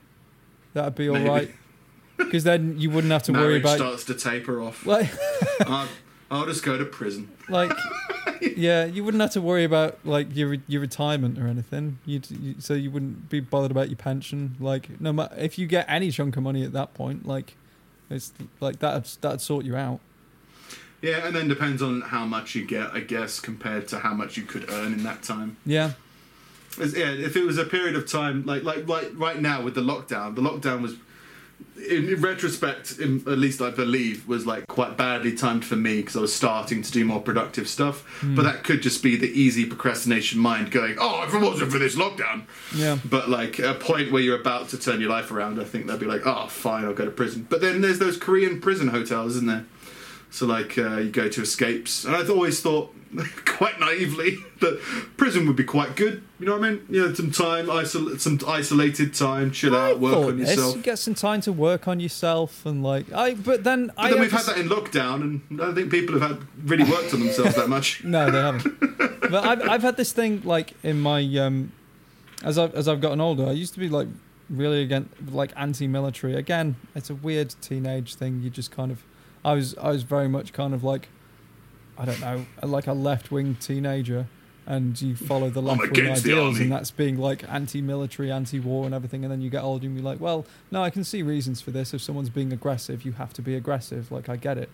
[0.74, 1.28] That'd be all Maybe.
[1.28, 1.54] right.
[2.18, 3.76] Because then you wouldn't have to worry Marriage about.
[3.76, 4.84] starts to taper off.
[4.86, 5.08] Like,
[5.62, 5.88] I'll,
[6.30, 7.30] I'll just go to prison.
[7.48, 7.72] like
[8.56, 12.54] yeah you wouldn't have to worry about like your your retirement or anything you'd you,
[12.58, 16.10] so you wouldn't be bothered about your pension like no matter if you get any
[16.10, 17.54] chunk of money at that point like
[18.10, 20.00] it's like that that'd sort you out
[21.00, 24.36] Yeah, and then depends on how much you get, I guess, compared to how much
[24.36, 25.56] you could earn in that time.
[25.64, 25.92] yeah
[26.78, 29.80] yeah, if it was a period of time like like like right now with the
[29.80, 30.94] lockdown, the lockdown was,
[31.88, 36.00] in, in retrospect, in, at least I believe, was like quite badly timed for me
[36.00, 38.04] because I was starting to do more productive stuff.
[38.22, 41.78] But that could just be the easy procrastination mind going, "Oh, if it wasn't for
[41.78, 42.44] this lockdown."
[42.74, 45.86] yeah But like a point where you're about to turn your life around, I think
[45.86, 48.88] they'll be like, "Oh, fine, I'll go to prison." But then there's those Korean prison
[48.88, 49.66] hotels, isn't there?
[50.30, 52.94] So like uh, you go to escapes, and I've always thought,
[53.44, 54.80] quite naively, that
[55.16, 56.22] prison would be quite good.
[56.38, 56.86] You know what I mean?
[56.90, 60.76] You know, some time, isol- some isolated time, chill I out, work on this, yourself.
[60.76, 64.10] you get some time to work on yourself and like i but then But i
[64.10, 67.12] then we've had that in lockdown, and I don't think people have had really worked
[67.14, 68.04] on themselves that much.
[68.04, 68.80] No, they haven't.
[69.30, 71.72] but I've I've had this thing like in my um,
[72.44, 74.08] as I've as I've gotten older, I used to be like
[74.50, 76.34] really against like anti-military.
[76.34, 78.40] Again, it's a weird teenage thing.
[78.42, 79.02] You just kind of,
[79.44, 81.08] I was I was very much kind of like,
[81.98, 84.26] I don't know, like a left-wing teenager,
[84.66, 88.94] and you follow the left-wing against the ideals, and that's being like anti-military, anti-war, and
[88.94, 89.24] everything.
[89.24, 91.72] And then you get older and you're like, well, no, I can see reasons for
[91.72, 91.92] this.
[91.92, 94.12] If someone's being aggressive, you have to be aggressive.
[94.12, 94.70] Like I get it.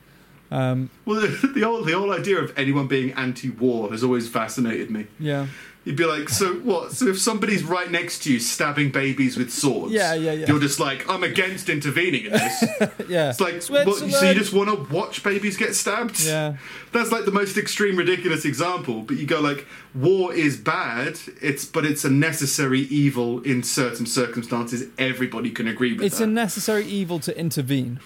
[0.51, 4.91] Um, Well, the, the whole the whole idea of anyone being anti-war has always fascinated
[4.91, 5.07] me.
[5.19, 5.47] yeah.
[5.87, 6.93] You'd be like, so what?
[6.93, 10.47] So if somebody's right next to you stabbing babies with swords, Yeah, yeah, yeah.
[10.47, 12.65] you're just like, I'm against intervening in this.
[13.07, 13.29] Yeah.
[13.29, 16.25] It's like, what, so you just want to watch babies get stabbed?
[16.25, 16.57] Yeah.
[16.93, 19.03] That's like the most extreme, ridiculous example.
[19.03, 21.19] But you go like, war is bad.
[21.43, 24.89] It's but it's a necessary evil in certain circumstances.
[24.97, 26.25] Everybody can agree with It's that.
[26.25, 28.01] a necessary evil to intervene.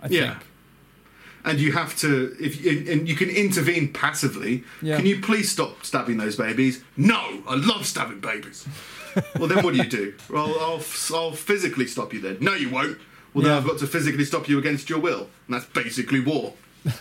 [0.00, 0.34] I Yeah.
[0.34, 0.44] think.
[1.48, 4.64] And you have to if and you can intervene passively.
[4.82, 4.96] Yeah.
[4.96, 6.82] Can you please stop stabbing those babies?
[6.96, 8.66] No, I love stabbing babies.
[9.38, 10.14] well, then what do you do?
[10.30, 10.82] Well, I'll,
[11.14, 12.38] I'll physically stop you then.
[12.40, 12.98] No, you won't.
[13.34, 13.58] Well, then Yeah.
[13.58, 16.54] I've got to physically stop you against your will, and that's basically war.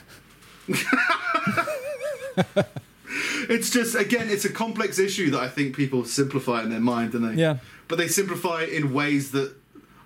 [3.49, 7.13] it's just again, it's a complex issue that I think people simplify in their mind,
[7.13, 7.57] and they Yeah.
[7.87, 9.55] but they simplify it in ways that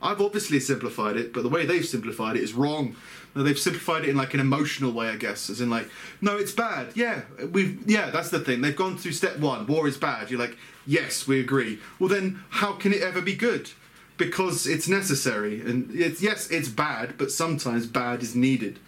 [0.02, 2.96] I've obviously simplified it, but the way they've simplified it is wrong.
[3.34, 6.38] No, they've simplified it in like an emotional way, I guess, as in like, no,
[6.38, 6.92] it's bad.
[6.96, 7.22] Yeah,
[7.52, 8.62] we've yeah, that's the thing.
[8.62, 9.66] They've gone through step one.
[9.68, 10.30] War is bad.
[10.30, 11.80] You're like, yes, we agree.
[12.00, 13.72] Well, then how can it ever be good?
[14.18, 18.80] Because it's necessary, and it's yes, it's bad, but sometimes bad is needed.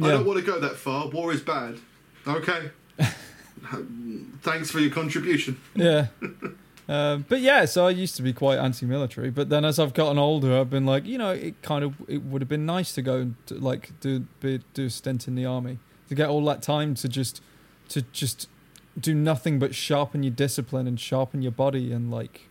[0.00, 1.08] I don't want to go that far.
[1.08, 1.78] War is bad.
[2.26, 2.70] Okay.
[4.42, 5.60] Thanks for your contribution.
[5.74, 6.06] Yeah.
[6.90, 10.18] Uh, but yeah, so I used to be quite anti-military, but then as I've gotten
[10.18, 13.02] older, I've been like, you know, it kind of it would have been nice to
[13.02, 15.78] go and to, like do be, do a stint in the army
[16.08, 17.40] to get all that time to just
[17.90, 18.48] to just
[18.98, 22.48] do nothing but sharpen your discipline and sharpen your body and like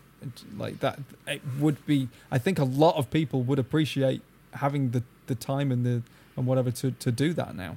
[0.57, 0.99] like that.
[1.27, 2.07] It would be.
[2.31, 4.21] I think a lot of people would appreciate
[4.53, 6.01] having the the time and the
[6.37, 7.75] and whatever to to do that now.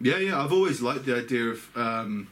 [0.00, 0.42] Yeah, yeah.
[0.42, 2.26] I've always liked the idea of um,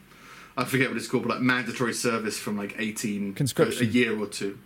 [0.57, 3.87] I forget what it's called, but like mandatory service from like eighteen Conscription.
[3.87, 4.57] a year or two.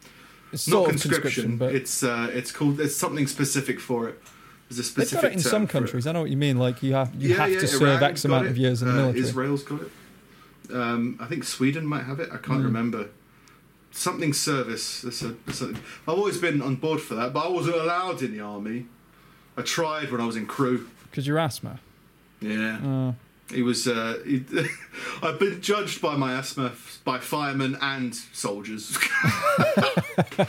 [0.52, 2.78] It's Not conscription, conscription, but it's uh, it's called.
[2.78, 4.22] There's something specific for it.
[4.70, 5.22] There's a they've specific.
[5.22, 6.08] got it in some countries.
[6.08, 6.58] I know what you mean.
[6.58, 8.50] Like you have you Yeah, have yeah, to serve Iran's X amount it.
[8.52, 9.20] of years in the Uh, military.
[9.26, 9.92] Israel's got it.
[10.74, 12.30] Um, I think Sweden might have it.
[12.32, 12.66] I can't Mm.
[12.66, 13.10] remember.
[13.92, 15.02] Something service.
[15.02, 15.78] There's a, there's something.
[16.08, 18.88] I've always been on board for that, but I wasn't allowed in the army.
[19.58, 20.90] I tried when I was in Crewe.
[21.10, 21.80] Because your asthma.
[22.42, 22.78] Yeah.
[22.84, 23.14] Uh,
[23.56, 23.88] He was.
[23.88, 24.20] Uh,
[25.24, 26.74] I've been judged by my asthma
[27.06, 28.98] by firemen and soldiers.
[29.24, 30.48] I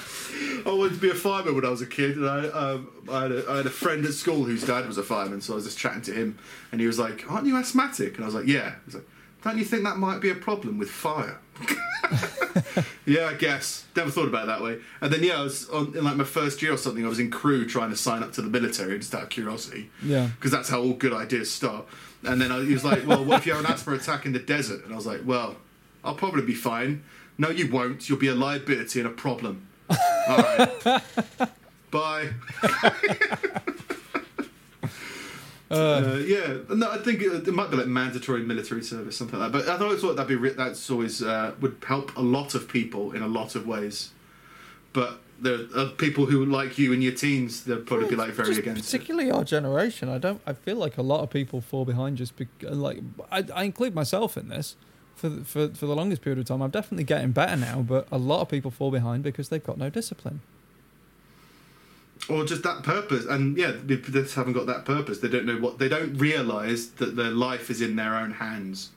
[0.66, 3.32] wanted to be a fireman when I was a kid, and I, um, I, had
[3.32, 5.64] a, I had a friend at school whose dad was a fireman, so I was
[5.64, 6.38] just chatting to him,
[6.72, 9.08] and he was like, "Aren't you asthmatic?" And I was like, "Yeah." He's like,
[9.44, 11.38] "Don't you think that might be a problem with fire?"
[13.06, 13.84] yeah, I guess.
[13.94, 14.78] Never thought about it that way.
[15.00, 17.04] And then yeah, I was on, in like my first year or something.
[17.04, 19.90] I was in Crewe trying to sign up to the military just out of curiosity
[20.02, 20.28] yeah.
[20.36, 21.86] because that's how all good ideas start.
[22.24, 24.32] And then I, he was like, "Well, what if you have an asthma attack in
[24.32, 25.56] the desert?" And I was like, "Well,
[26.04, 27.04] I'll probably be fine."
[27.38, 28.08] No, you won't.
[28.08, 29.66] You'll be a liability and a problem.
[29.90, 31.02] All right.
[31.90, 32.30] Bye.
[35.70, 39.50] Uh, yeah, no, I think it, it might be like mandatory military service, something like
[39.52, 39.64] that.
[39.66, 42.68] But I always thought that'd be re- that's always uh, would help a lot of
[42.68, 44.10] people in a lot of ways.
[44.92, 48.56] But there are people who, like you in your teens, they'll probably be like very
[48.56, 48.84] against it.
[48.84, 50.08] particularly our generation.
[50.08, 50.40] I don't.
[50.46, 52.76] I feel like a lot of people fall behind just because.
[52.76, 53.00] Like
[53.32, 54.76] I, I include myself in this.
[55.16, 57.80] For for for the longest period of time, I'm definitely getting better now.
[57.82, 60.40] But a lot of people fall behind because they've got no discipline.
[62.28, 63.24] Or just that purpose.
[63.24, 65.18] And yeah they just haven't got that purpose.
[65.18, 68.90] They don't know what they don't realize that their life is in their own hands.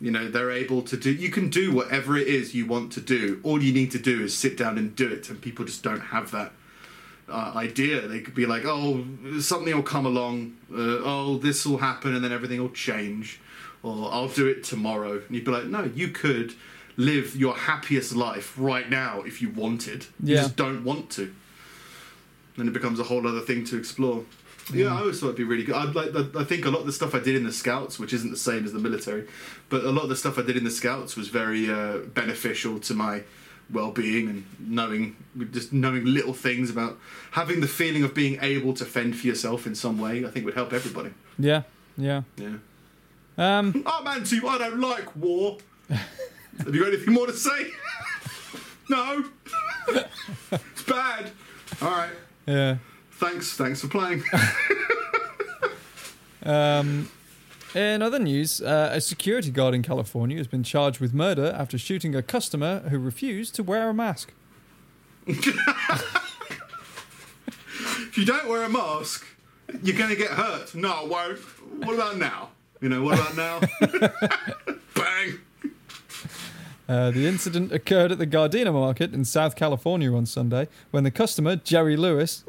[0.00, 3.00] You know they're able to do you can do whatever it is you want to
[3.00, 3.40] do.
[3.42, 6.00] All you need to do is sit down and do it and people just don't
[6.00, 6.52] have that
[7.28, 8.06] uh, idea.
[8.06, 9.04] They could be like oh
[9.40, 13.40] something will come along uh, oh this will happen and then everything will change
[13.82, 15.20] or i'll do it tomorrow.
[15.26, 16.54] And you'd be like no you could
[16.96, 20.06] live your happiest life right now if you wanted.
[20.22, 21.34] You just don't want to
[22.56, 24.24] then it becomes a whole other thing to explore.
[24.72, 25.74] Yeah, I always thought it'd be really good.
[25.74, 26.14] I'd like.
[26.36, 28.36] I think a lot of the stuff I did in the scouts, which isn't the
[28.36, 29.26] same as the military,
[29.68, 32.78] but a lot of the stuff I did in the scouts was very uh, beneficial
[32.80, 33.22] to my
[33.70, 35.16] well-being and knowing
[35.50, 36.98] just knowing little things about
[37.32, 40.24] having the feeling of being able to fend for yourself in some way.
[40.24, 41.10] I think would help everybody.
[41.38, 41.62] Yeah,
[41.98, 42.22] yeah.
[42.36, 42.56] Yeah.
[43.36, 44.40] Um, I'm anti.
[44.46, 45.58] I don't like war.
[45.90, 47.70] Have you got anything more to say?
[48.88, 49.24] no.
[50.52, 51.30] it's bad.
[51.82, 52.10] All right.
[52.46, 52.76] Yeah.
[53.12, 53.56] Thanks.
[53.56, 54.22] Thanks for playing.
[56.44, 57.08] Um,
[57.74, 61.78] in other news, uh, a security guard in California has been charged with murder after
[61.78, 64.32] shooting a customer who refused to wear a mask.
[65.26, 65.46] if
[68.14, 69.26] you don't wear a mask,
[69.82, 70.74] you're going to get hurt.
[70.74, 71.38] No, I won't.
[71.84, 72.50] What about now?
[72.80, 73.60] You know, what about now?
[76.86, 76.96] Bang.
[76.96, 81.10] Uh, the incident occurred at the Gardena Market in South California on Sunday when the
[81.10, 82.44] customer, Jerry Lewis,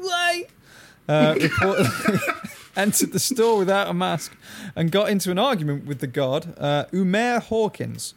[1.08, 4.36] uh, reportedly entered the store without a mask
[4.74, 8.14] and got into an argument with the guard, uh, Umair Hawkins.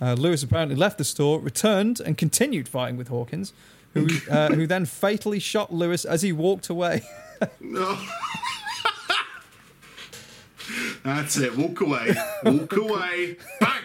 [0.00, 3.52] Uh, Lewis apparently left the store, returned, and continued fighting with Hawkins,
[3.94, 7.02] who, uh, who then fatally shot Lewis as he walked away.
[7.60, 7.98] No.
[11.04, 11.54] That's it.
[11.54, 12.14] Walk away.
[12.44, 13.36] Walk away.
[13.60, 13.82] Bang.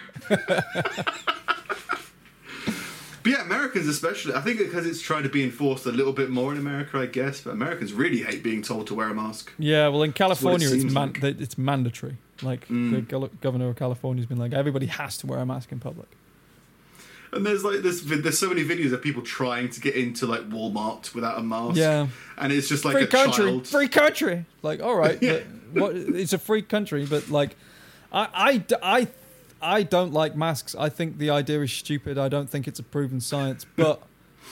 [3.23, 4.33] But yeah, Americans especially.
[4.33, 7.05] I think because it's trying to be enforced a little bit more in America, I
[7.05, 7.41] guess.
[7.41, 9.51] But Americans really hate being told to wear a mask.
[9.59, 11.23] Yeah, well, in California, it's man- like.
[11.39, 12.17] it's mandatory.
[12.41, 13.07] Like Mm.
[13.07, 16.07] the gov- of California's been like, everybody has to wear a mask in public.
[17.33, 20.49] And there's like there's there's so many videos of people trying to get into like
[20.49, 21.77] Walmart without a mask.
[21.77, 22.07] Yeah,
[22.37, 23.67] and it's just like free a country, child.
[23.67, 24.45] free country.
[24.63, 25.39] Like, all right, Yeah.
[25.73, 25.95] but what?
[25.95, 27.55] It's a free country, but like,
[28.11, 29.07] I, I, I,
[29.61, 30.75] I don't like masks.
[30.77, 32.17] I think the idea is stupid.
[32.17, 33.65] I don't think it's a proven science.
[33.75, 34.01] But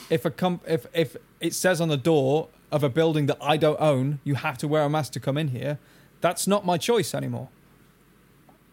[0.09, 3.57] if a comp, if if it says on the door of a building that I
[3.57, 5.79] don't own, you have to wear a mask to come in here.
[6.21, 7.49] That's not my choice anymore.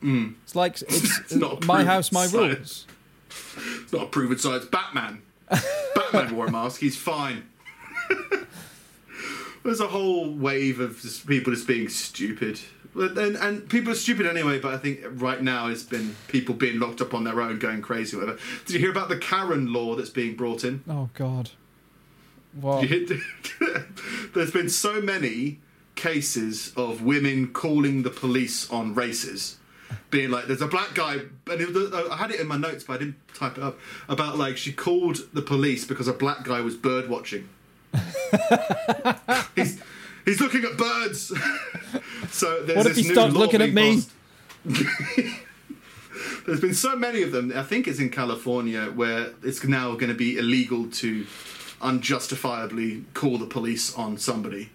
[0.02, 0.34] Mm.
[0.44, 2.86] It's like it's, It's not my house, my science.
[2.86, 3.82] rules.
[3.82, 4.66] It's not a proven science.
[4.66, 5.22] Batman.
[5.94, 6.80] Batman wore a mask.
[6.80, 7.48] He's fine.
[9.64, 12.60] There's a whole wave of just people just being stupid.
[12.96, 16.80] And, and people are stupid anyway, but I think right now it's been people being
[16.80, 18.38] locked up on their own, going crazy, whatever.
[18.64, 20.82] Did you hear about the Karen law that's being brought in?
[20.88, 21.50] Oh God.
[22.58, 22.80] What?
[22.88, 23.20] Did you
[23.58, 23.86] hear-
[24.34, 25.60] There's been so many
[25.94, 29.58] cases of women calling the police on races
[30.10, 32.94] being like, "There's a black guy," and it I had it in my notes, but
[32.94, 33.78] I didn't type it up.
[34.08, 37.48] About like she called the police because a black guy was bird watching.
[40.26, 41.32] he's looking at birds.
[42.30, 44.02] so there's What if this he looking at me?
[46.46, 47.52] There's been so many of them.
[47.54, 51.26] I think it's in California where it's now going to be illegal to
[51.80, 54.70] unjustifiably call the police on somebody.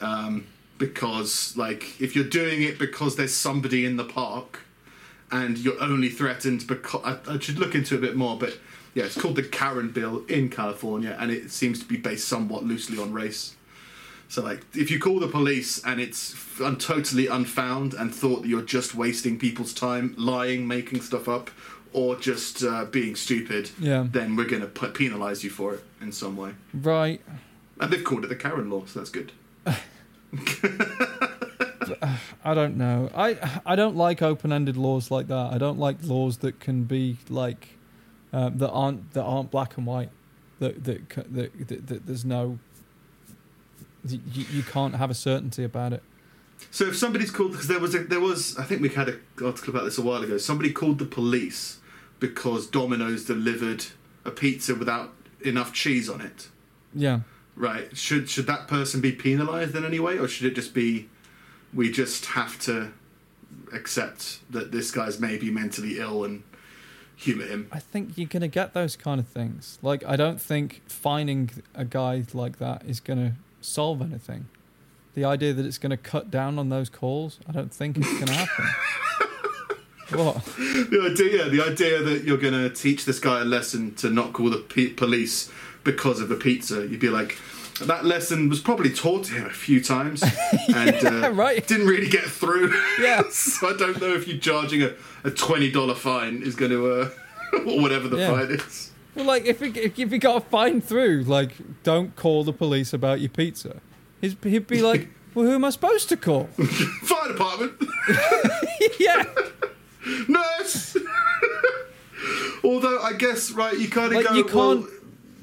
[0.00, 0.46] Um,
[0.78, 4.60] because, like, if you're doing it because there's somebody in the park
[5.30, 7.02] and you're only threatened because.
[7.04, 8.58] I, I should look into it a bit more, but
[8.94, 12.64] yeah, it's called the Karen Bill in California and it seems to be based somewhat
[12.64, 13.54] loosely on race.
[14.30, 18.48] So, like, if you call the police and it's un- totally unfound and thought that
[18.48, 21.50] you're just wasting people's time, lying, making stuff up,
[21.92, 24.06] or just uh, being stupid, Yeah.
[24.08, 26.52] then we're going to p- penalise you for it in some way.
[26.72, 27.20] Right.
[27.80, 29.32] And they've called it the Karen law, so that's good.
[32.44, 33.10] I don't know.
[33.14, 35.52] I I don't like open-ended laws like that.
[35.52, 37.68] I don't like laws that can be like
[38.32, 40.10] um, that aren't that aren't black and white.
[40.60, 42.58] That that that, that, that there's no.
[44.06, 44.20] You,
[44.50, 46.02] you can't have a certainty about it.
[46.70, 49.20] So if somebody's called, because there was a, there was, I think we had an
[49.42, 50.36] article about this a while ago.
[50.38, 51.78] Somebody called the police
[52.18, 53.86] because Domino's delivered
[54.24, 56.48] a pizza without enough cheese on it.
[56.94, 57.20] Yeah.
[57.56, 57.96] Right.
[57.96, 61.08] Should should that person be penalised in any way, or should it just be
[61.74, 62.92] we just have to
[63.72, 66.42] accept that this guy's maybe mentally ill and
[67.16, 67.68] humour him?
[67.72, 69.78] I think you're gonna get those kind of things.
[69.82, 74.46] Like I don't think finding a guy like that is gonna solve anything.
[75.14, 78.32] The idea that it's gonna cut down on those calls, I don't think it's gonna
[78.32, 78.64] happen.
[80.18, 80.44] what?
[80.56, 84.32] The idea, the idea that you're going to teach this guy a lesson to not
[84.32, 85.50] call the pe- police
[85.84, 87.38] because of a pizza, you'd be like.
[87.82, 90.22] That lesson was probably taught to him a few times
[90.74, 91.66] and uh, right.
[91.66, 92.74] didn't really get through.
[93.00, 93.22] Yeah.
[93.30, 94.92] so I don't know if you charging a,
[95.24, 97.08] a twenty dollar fine is going to, uh,
[97.66, 98.32] or whatever the Yeah.
[98.32, 98.89] fine is.
[99.14, 101.52] Well, like if it, if you got a fine through, like
[101.82, 103.80] don't call the police about your pizza.
[104.20, 106.44] He's, he'd be like, well, who am I supposed to call?
[107.02, 107.72] Fire department,
[109.00, 109.24] yeah.
[110.28, 110.96] nurse.
[112.62, 114.34] Although I guess right, you kind of Like go.
[114.34, 114.86] you can't.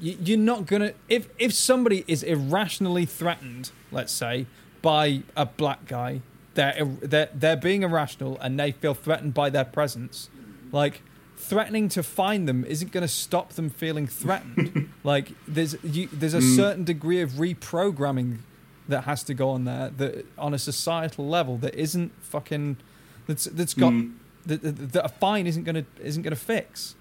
[0.00, 0.92] You, you're not gonna.
[1.08, 4.46] If if somebody is irrationally threatened, let's say
[4.80, 6.20] by a black guy,
[6.54, 10.30] they're they're they're being irrational and they feel threatened by their presence.
[10.70, 11.02] Like
[11.38, 14.90] threatening to find them isn't going to stop them feeling threatened.
[15.04, 18.38] like there's you, there's a certain degree of reprogramming
[18.88, 22.76] that has to go on there that on a societal level that isn't fucking
[23.26, 24.14] that's that's got Mm.
[24.46, 26.94] that, that, that a fine isn't going to isn't going to fix.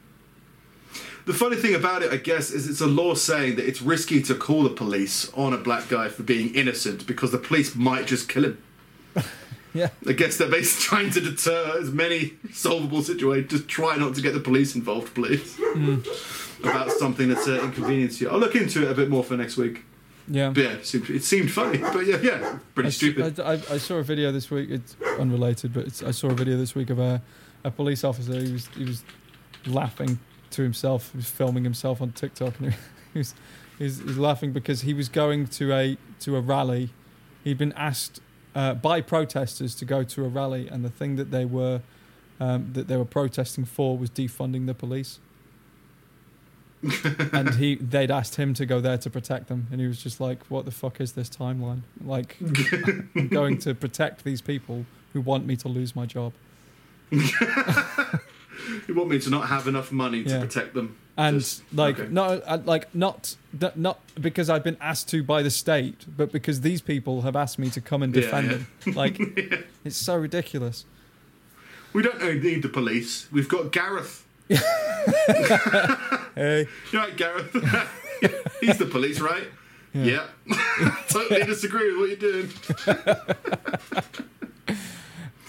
[1.25, 4.21] The funny thing about it, I guess, is it's a law saying that it's risky
[4.23, 8.07] to call the police on a black guy for being innocent because the police might
[8.07, 8.63] just kill him.
[9.77, 9.89] Yeah.
[10.07, 13.51] I guess they're basically trying to deter as many solvable situations.
[13.51, 15.57] Just try not to get the police involved, please.
[16.63, 18.29] About something that's uh, inconvenience you.
[18.29, 19.83] I'll look into it a bit more for next week.
[20.27, 20.49] Yeah.
[20.49, 23.39] But yeah, it seemed, it seemed funny, but yeah, yeah, pretty I, stupid.
[23.39, 24.69] I, I- I saw a video this week.
[24.69, 27.21] It's unrelated, but it's, I saw a video this week of a,
[27.63, 28.33] a police officer.
[28.41, 29.03] He was he was
[29.65, 30.19] laughing
[30.51, 31.11] to himself.
[31.11, 32.77] He was filming himself on TikTok, and he,
[33.13, 33.35] he was
[33.77, 36.89] he was, he was laughing because he was going to a to a rally.
[37.45, 38.19] He'd been asked
[38.57, 41.81] uh, by protesters to go to a rally, and the thing that they were
[42.39, 45.19] um, that they were protesting for was defunding the police.
[47.33, 50.21] and he they'd asked him to go there to protect them and he was just
[50.21, 52.37] like what the fuck is this timeline like
[53.15, 56.33] i'm going to protect these people who want me to lose my job
[57.11, 60.39] You want me to not have enough money to Yeah.
[60.39, 60.97] protect them?
[61.17, 62.09] And Just- like okay.
[62.11, 66.31] no uh, like not not- not because i've been asked to by the state but
[66.31, 68.57] because these people have asked me to come and defend yeah.
[68.57, 69.19] them like
[69.83, 70.85] it's so ridiculous
[71.93, 73.27] We don't need the police.
[73.31, 74.23] We've got Gareth.
[76.35, 77.51] hey You right, Gareth?
[78.61, 79.47] He's the police, right?
[79.93, 80.27] Yeah.
[80.45, 80.95] Yeah.
[81.09, 82.49] totally disagree with what you're doing.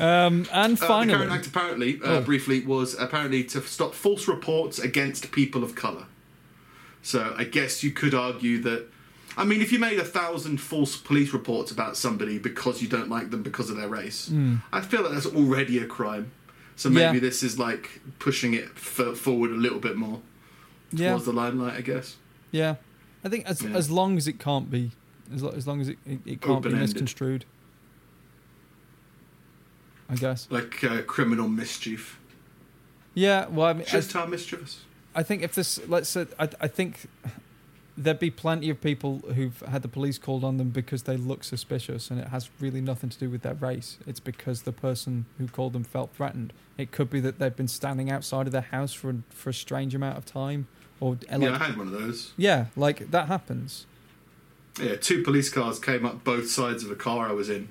[0.01, 2.20] Um and Uh, the finally CAREN act apparently, uh, Oh.
[2.22, 6.07] briefly, was apparently to stop false reports against people of colour.
[7.03, 8.86] So I guess you could argue that.
[9.36, 13.09] I mean, if you made a thousand false police reports about somebody because you don't
[13.09, 14.30] like them because of their race,
[14.72, 16.32] I feel like that's already a crime.
[16.74, 17.16] So maybe.
[17.18, 17.20] Yeah.
[17.20, 20.20] this is like pushing it f- forward a little bit more
[20.92, 22.16] yeah towards the limelight, I guess.
[22.53, 22.76] yeah
[23.24, 23.70] i think as Yeah.
[23.80, 24.92] as long as it can't be
[25.34, 26.80] as, lo- as long as it, it, it can't be Open-ended.
[26.80, 27.44] misconstrued
[30.09, 32.18] i guess Like uh, criminal mischief.
[33.14, 34.80] yeah well i mean Just how mischievous.
[35.14, 37.09] I think if this, let's say, I, I think
[37.96, 41.42] there'd be plenty of people who've had the police called on them because they look
[41.42, 43.98] suspicious, and it has really nothing to do with their race.
[44.06, 46.52] It's because the person who called them felt threatened.
[46.76, 49.54] It could be that they've been standing outside of their house for a, for a
[49.54, 50.68] strange amount of time,
[51.00, 52.32] or like, yeah, I had one of those.
[52.36, 53.86] yeah, like that happens.
[54.80, 57.68] Yeah, two police cars came up both sides of a car I was in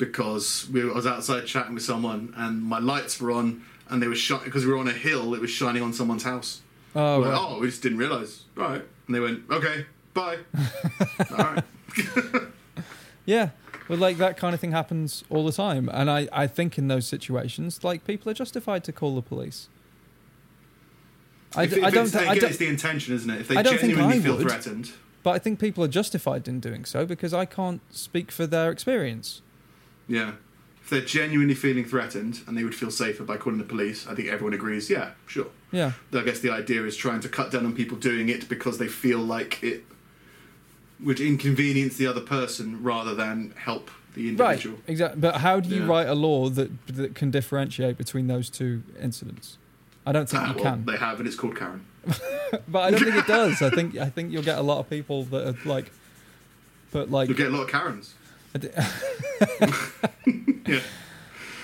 [0.00, 4.08] because we, I was outside chatting with someone and my lights were on and they
[4.08, 5.32] were shining because we were on a hill.
[5.34, 6.62] It was shining on someone's house.
[6.96, 7.38] Oh, like, right.
[7.40, 8.42] oh, we just didn't realise.
[8.56, 10.38] All right, and they went, okay, bye.
[11.30, 11.64] All right.
[13.26, 13.50] Yeah.
[13.86, 15.88] But like that kind of thing happens all the time.
[15.92, 19.68] And I, I think in those situations, like people are justified to call the police.
[21.54, 23.40] I, if, d- I if don't, it's, thi- I don't it's the intention, isn't it?
[23.40, 24.48] If they I genuinely feel would.
[24.48, 24.92] threatened,
[25.22, 28.70] but I think people are justified in doing so because I can't speak for their
[28.70, 29.42] experience.
[30.10, 30.32] Yeah.
[30.82, 34.14] If they're genuinely feeling threatened and they would feel safer by calling the police, I
[34.14, 34.90] think everyone agrees.
[34.90, 35.46] Yeah, sure.
[35.70, 35.92] Yeah.
[36.12, 38.88] I guess the idea is trying to cut down on people doing it because they
[38.88, 39.84] feel like it
[40.98, 44.76] would inconvenience the other person rather than help the individual.
[44.76, 44.84] Right.
[44.88, 45.20] Exactly.
[45.20, 45.86] But how do you Yeah.
[45.88, 49.58] write a law that that can differentiate between those two incidents?
[50.04, 50.84] I don't think Ah, you well, can.
[50.86, 51.84] They have, and it's called Karen.
[52.66, 53.62] But I don't think it does.
[53.62, 55.92] I think I think you'll get a lot of people that are like
[56.90, 58.14] but like You'll get a lot of Karens.
[60.66, 60.80] Yeah.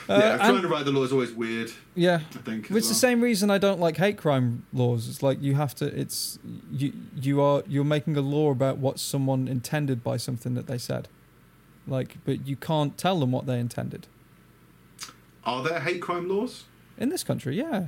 [0.09, 1.73] Uh, yeah, and- trying to write the law is always weird.
[1.97, 2.21] yeah.
[2.35, 2.65] I think.
[2.67, 5.09] as Well, It's the same reason I don't like hate crime laws.
[5.09, 5.87] It's like you have to.
[5.87, 6.39] It's
[6.71, 6.93] you.
[7.21, 11.09] You are you're making a law about what someone intended by something that they said.
[11.89, 14.07] Like, but you can't tell them what they intended.
[15.45, 16.65] Are there hate crime laws?
[16.99, 17.87] In this country, yeah.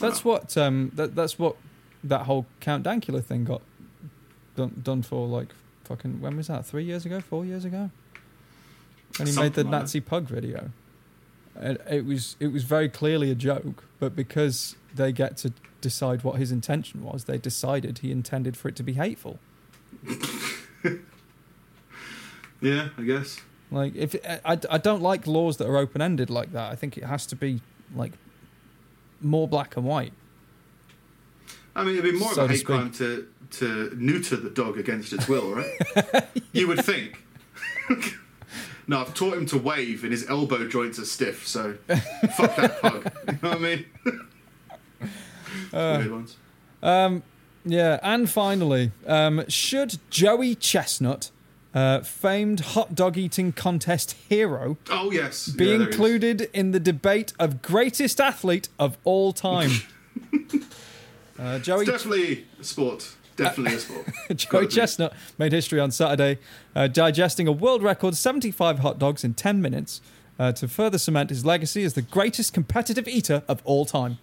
[0.00, 0.30] That's Oh.
[0.30, 1.56] what um that that's what
[2.04, 3.60] that whole Count Dankula thing got
[4.56, 5.48] done done for like
[5.86, 6.66] fucking when was that?
[6.66, 7.20] Three years ago?
[7.20, 7.90] Four years ago?
[9.16, 10.70] When he made the like Nazi pug video.
[11.58, 16.22] And it was it was very clearly a joke, but because they get to decide
[16.22, 19.38] what his intention was, they decided he intended for it to be hateful.
[22.60, 23.40] Yeah, I guess.
[23.70, 26.72] Like if I, I don't like laws that are open ended like that.
[26.72, 27.60] I think it has to be
[27.94, 28.12] like
[29.20, 30.12] more black and white.
[31.74, 34.78] I mean, it'd be more So of a hate crime to to neuter the dog
[34.78, 36.24] against its will, right?
[36.52, 37.22] you would think.
[38.86, 41.46] no, I've taught him to wave, and his elbow joints are stiff.
[41.46, 41.76] So
[42.36, 43.12] fuck that pug.
[43.28, 43.84] You know what I mean?
[45.72, 46.36] Uh, Weird ones.
[46.82, 47.22] Um,
[47.64, 51.30] yeah, and finally, um, should Joey Chestnut,
[51.74, 55.80] uh, famed hot dog eating contest hero, Oh yes, be Yeah, is.
[55.88, 59.70] included in the debate of greatest athlete of all time?
[61.38, 63.14] uh, Joey It's definitely a sport.
[63.36, 64.06] Definitely a sport.
[64.36, 66.38] Joey Chestnut made history on Saturday,
[66.74, 70.00] uh, digesting a world record 75 hot dogs in 10 minutes
[70.38, 74.18] uh, to further cement his legacy as the greatest competitive eater of all time.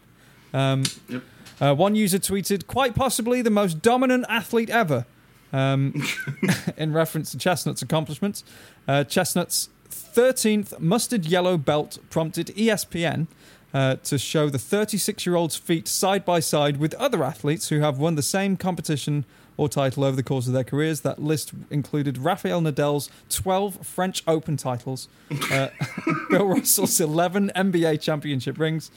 [0.54, 1.24] Um, Yep.
[1.62, 5.06] uh, one user tweeted, quite possibly the most dominant athlete ever,
[5.52, 6.04] um,
[6.78, 8.44] in reference to Chestnut's accomplishments.
[8.88, 13.28] Uh, Chestnut's 13th mustard yellow belt prompted ESPN
[13.74, 17.80] uh, to show the 36 year old's feet side by side with other athletes who
[17.80, 19.26] have won the same competition
[19.58, 21.02] or title over the course of their careers.
[21.02, 25.08] That list included Rafael Nadal's 12 French Open titles,
[25.52, 25.70] uh,
[26.30, 28.92] Bill Russell's 11 NBA championship rings.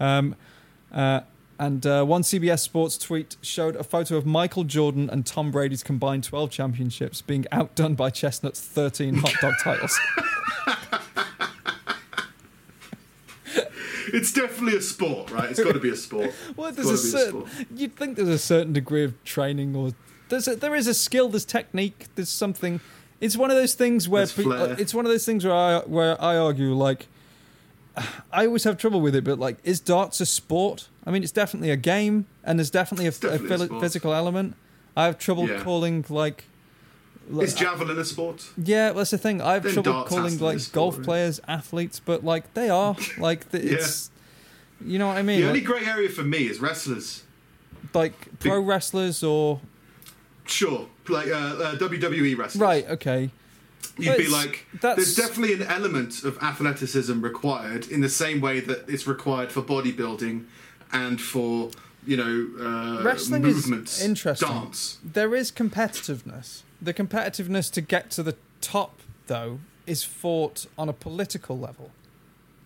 [0.00, 0.36] Um,
[0.92, 1.20] uh,
[1.60, 5.82] and uh, one CBS Sports tweet showed a photo of Michael Jordan and Tom Brady's
[5.82, 9.98] combined 12 championships being outdone by Chestnut's 13 hot dog titles.
[14.12, 15.50] It's definitely a sport, right?
[15.50, 16.32] It's got to be a sport.
[16.56, 17.46] Well, there's a certain.
[17.46, 17.66] sport.
[17.74, 19.92] You'd think there's a certain degree of training, or
[20.28, 22.80] there's a, there is a skill, there's technique, there's something.
[23.20, 25.78] It's one of those things where pe- uh, it's one of those things where I
[25.80, 27.06] where I argue like.
[28.32, 30.88] I always have trouble with it, but like, is darts a sport?
[31.04, 33.80] I mean, it's definitely a game, and there's definitely a, definitely a sport.
[33.82, 34.54] physical element.
[34.96, 35.60] I have trouble Yeah.
[35.62, 36.44] calling like.
[37.28, 38.46] Like- Is javelin a sport?
[38.56, 39.40] yeah, that's the thing.
[39.40, 42.96] I have Then trouble calling like sport, golf players athletes, but like they are.
[43.18, 43.72] Like the, Yeah.
[43.74, 44.10] it's,
[44.84, 45.40] you know what I mean?
[45.40, 47.22] The only Like, grey area for me is wrestlers.
[47.94, 49.60] like pro wrestlers or
[50.46, 52.60] Sure, like uh, uh, WWE wrestlers.
[52.60, 53.30] right, okay.
[53.98, 58.40] You'd But be like, that's- there's definitely an element of athleticism required in the same
[58.40, 60.44] way that it's required for bodybuilding
[60.92, 61.70] and for
[62.06, 64.48] you know uh, Wrestling is movements, interesting.
[64.48, 64.98] dance.
[65.04, 66.62] There is competitiveness.
[66.80, 71.90] The competitiveness to get to the top, though, is fought on a political level,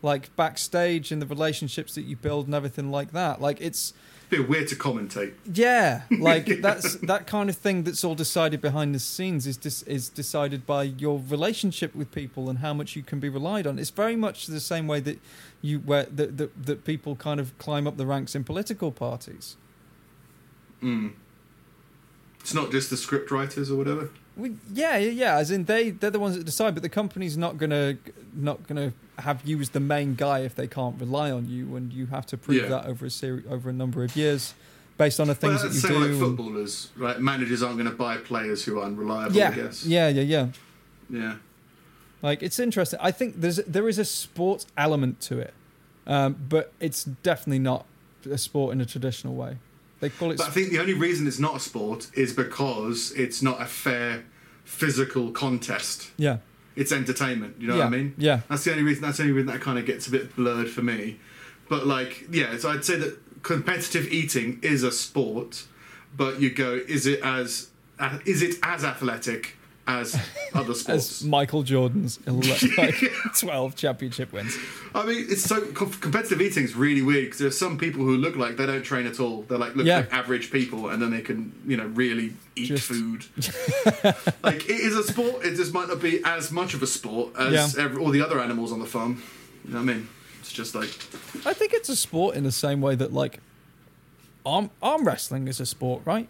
[0.02, 3.40] like backstage in the relationships that you build and everything like that.
[3.40, 3.92] Like it's
[4.26, 5.34] a Bit weird to commentate.
[5.52, 9.82] yeah, like that's that kind of thing that's all decided behind the scenes is dis-
[9.84, 13.78] is decided by your relationship with people and how much you can be relied on.
[13.78, 15.18] It's very much the same way that
[15.62, 19.56] you where that that, that people kind of climb up the ranks in political parties.
[20.82, 21.12] Mm.
[22.42, 24.10] It's not just the script writers or whatever.
[24.36, 25.36] Well, yeah, yeah, yeah.
[25.36, 27.96] As in, they they're the ones that decide, but the company's not gonna
[28.34, 31.92] not gonna have you as the main guy if they can't rely on you, and
[31.92, 32.68] you have to prove Yeah.
[32.68, 34.54] that over a series over a number of years,
[34.98, 36.18] based on the Well, things that's that the you same do.
[36.24, 37.20] like footballers, right?
[37.20, 39.36] Managers aren't going to buy players who are unreliable.
[39.36, 39.84] yeah, I guess.
[39.86, 40.46] yeah, yeah, yeah.
[41.10, 41.34] Yeah.
[42.22, 42.98] Like it's interesting.
[43.02, 45.52] I think there's there is a sports element to it,
[46.06, 47.84] um, but it's definitely not
[48.30, 49.58] a sport in a traditional way.
[50.02, 50.38] They call it.
[50.38, 53.66] But I think the only reason it's not a sport is because it's not a
[53.66, 54.24] fair
[54.64, 56.10] physical contest.
[56.16, 56.38] yeah,
[56.74, 57.54] It's entertainment.
[57.60, 58.14] You know yeah, what I mean?
[58.18, 59.02] Yeah, That's the only reason.
[59.02, 61.20] That's the only reason that kind of gets a bit blurred for me.
[61.68, 65.66] But like, yeah, so I'd say that competitive eating is a sport,
[66.16, 67.70] but you go, is it as
[68.26, 70.14] is it as athletic as
[70.54, 71.22] other sports?
[71.22, 72.40] as Michael Jordan's ele-
[72.78, 72.94] like
[73.36, 74.56] twelve championship wins.
[74.94, 78.36] I mean, it's so competitive eating is really weird because there's some people who look
[78.36, 79.42] like they don't train at all.
[79.42, 79.98] They're like look Yeah.
[79.98, 83.24] like average people, and then they can you know really eat Just- food.
[84.42, 85.44] like it is a sport.
[85.44, 87.84] It just might not be as much of a sport as Yeah.
[87.84, 89.22] every, all the other animals on the farm.
[89.64, 90.08] You know what I mean?
[90.40, 90.88] It's just like
[91.46, 93.40] I think it's a sport in the same way that like
[94.44, 96.28] arm arm wrestling is a sport, right?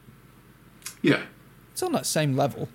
[1.02, 1.22] yeah,
[1.72, 2.68] It's on that same level.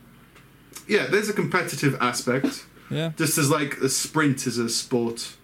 [0.87, 1.07] Yeah.
[1.07, 3.11] There's a competitive aspect, Yeah.
[3.17, 5.35] just as like a sprint is a sport.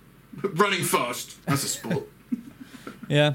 [0.42, 2.04] Running fast, that's a sport.
[3.10, 3.34] Yeah.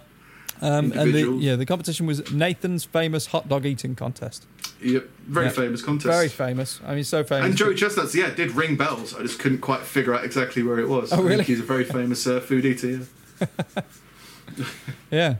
[0.61, 4.45] Um, and the, yeah, the competition was Nathan's famous hot dog eating contest.
[4.83, 5.53] yep, very Yeah.
[5.53, 6.07] famous contest.
[6.13, 6.81] Very famous.
[6.85, 7.47] I mean, so famous.
[7.47, 9.15] And Joey Chestnuts, yeah, did ring bells.
[9.15, 11.13] I just couldn't quite figure out exactly where it was.
[11.13, 11.45] Oh, I think really?
[11.45, 13.07] he's a very famous uh, food eater.
[13.41, 13.47] Yeah.
[15.11, 15.35] Yeah.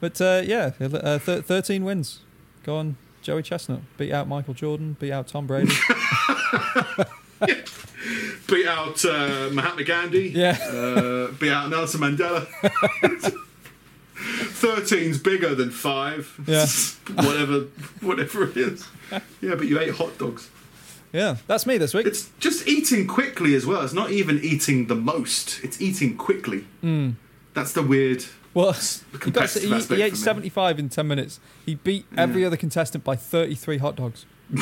[0.00, 2.20] But uh, yeah, uh, th- 13 wins.
[2.64, 3.80] Go on, Joey Chestnut.
[3.96, 5.72] Beat out Michael Jordan, beat out Tom Brady.
[8.48, 10.30] Beat out uh, Mahatma Gandhi.
[10.30, 10.58] Yeah.
[10.60, 12.46] Uh, beat out Nelson Mandela.
[14.16, 16.34] 13's bigger than five.
[16.46, 16.66] Yeah.
[17.24, 17.60] whatever,
[18.00, 18.86] whatever it is.
[19.40, 20.50] Yeah, but you ate hot dogs.
[21.12, 22.06] yeah, that's me this week.
[22.06, 23.82] It's just eating quickly as well.
[23.82, 25.62] It's not even eating the most.
[25.62, 26.64] It's eating quickly.
[26.82, 27.14] Mm.
[27.54, 28.24] That's the weird.
[28.52, 31.38] Well, he, got, he, he ate 75 in 10 minutes.
[31.64, 32.48] He beat every Yeah.
[32.48, 34.26] other contestant by 33 hot dogs.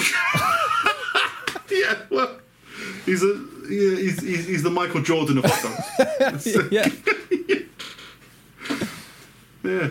[1.70, 2.38] Yeah, well,
[3.04, 5.62] he's a yeah, he's, he's, he's the Michael Jordan of hot
[6.18, 6.46] dogs.
[6.70, 6.88] yeah.
[9.62, 9.90] Yeah.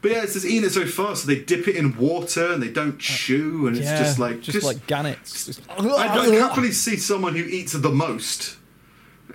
[0.00, 1.22] But yeah, it's just eating it so fast.
[1.22, 4.40] So they dip it in water and they don't uh, chew, and it's just like
[4.42, 5.46] just, like Gannets.
[5.46, 8.58] Just, I'd, I'd happily see someone who eats the most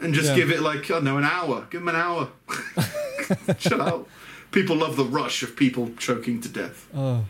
[0.01, 0.35] and just Yeah.
[0.35, 1.67] give it like I don't know an hour.
[1.69, 2.30] Give them an hour.
[3.59, 4.07] Chill out.
[4.51, 6.88] People love the rush of people choking to death.
[6.95, 7.26] oh,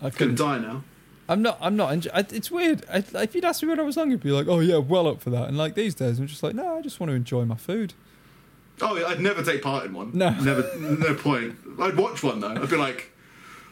[0.00, 0.34] I Gonna couldn't.
[0.36, 0.82] die now.
[1.28, 1.58] I'm not.
[1.60, 2.06] I'm not.
[2.32, 2.84] it's weird.
[2.92, 5.08] I, if you'd asked me when I was younger, I'd be like, "Oh yeah, well
[5.08, 7.14] up for that." And like these days, I'm just like, "No, I just want to
[7.14, 7.94] enjoy my food."
[8.80, 10.10] Oh, I'd never take part in one.
[10.12, 10.30] No.
[10.30, 10.70] never.
[10.78, 11.56] No point.
[11.80, 12.50] I'd watch one though.
[12.54, 13.10] I'd be like,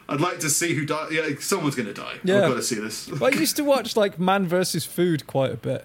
[0.08, 1.08] I'd like to see who die.
[1.10, 2.14] Yeah, someone's gonna die.
[2.24, 2.42] Yeah.
[2.42, 3.10] I've got to see this.
[3.22, 5.84] I used to watch like Man versus Food quite a bit.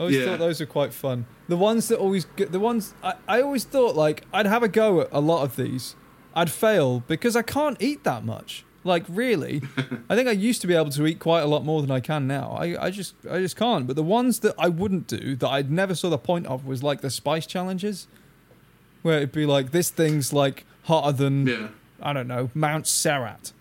[0.00, 0.24] I always Yeah.
[0.24, 1.26] thought those were quite fun.
[1.48, 4.68] The ones that always get the ones I, I always thought like I'd have a
[4.68, 5.94] go at a lot of these.
[6.34, 8.64] I'd fail because I can't eat that much.
[8.82, 9.60] Like really,
[10.08, 12.00] I think I used to be able to eat quite a lot more than I
[12.00, 12.56] can now.
[12.58, 13.86] I, I just I just can't.
[13.86, 16.82] But the ones that I wouldn't do that I'd never saw the point of was
[16.82, 18.08] like the spice challenges,
[19.02, 21.68] where it'd be like this thing's like hotter than Yeah.
[22.00, 23.52] I don't know Mount Serrat,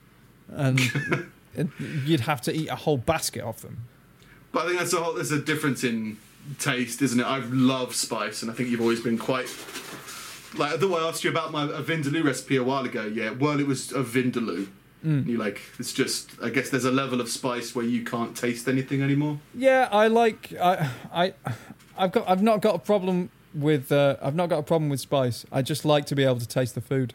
[0.48, 0.80] and,
[1.56, 1.72] and
[2.06, 3.80] you'd have to eat a whole basket of them.
[4.54, 6.18] But I think that's a whole, there's a difference in
[6.58, 7.24] taste, isn't it?
[7.26, 9.48] I love spice, and I think you've always been quite
[10.58, 10.74] like.
[10.74, 13.32] Although I asked you about my a vindaloo recipe a while ago, yeah.
[13.32, 14.68] Well, it was a vindaloo.
[15.06, 15.28] Mm.
[15.28, 16.32] You like it's just.
[16.42, 19.40] I guess there's a level of spice where you can't taste anything anymore.
[19.54, 21.34] Yeah, I like I I
[21.98, 25.00] I've got I've not got a problem with uh, I've not got a problem with
[25.00, 25.46] spice.
[25.52, 27.14] I just like to be able to taste the food.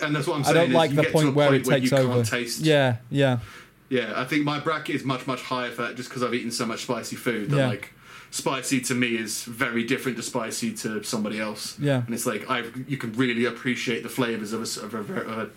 [0.00, 0.56] And that's what I'm saying.
[0.56, 2.14] I don't like the point where it where takes you over.
[2.14, 2.60] Can't taste.
[2.60, 3.40] Yeah, yeah,
[3.88, 6.50] Yeah, I think my bracket is much much higher for that just because I've eaten
[6.50, 7.50] so much spicy food.
[7.50, 7.68] That Yeah.
[7.68, 7.92] like
[8.30, 11.76] spicy to me is very different to spicy to somebody else.
[11.80, 14.98] yeah, and it's like I you can really appreciate the flavors of a, of a,
[15.22, 15.50] of a,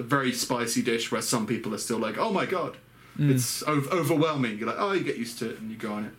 [0.00, 2.76] a very spicy dish where some people are still like, oh my god,
[3.18, 3.30] Mm.
[3.30, 4.58] it's o- overwhelming.
[4.58, 6.10] You're like, oh, you get used to it and you go on it.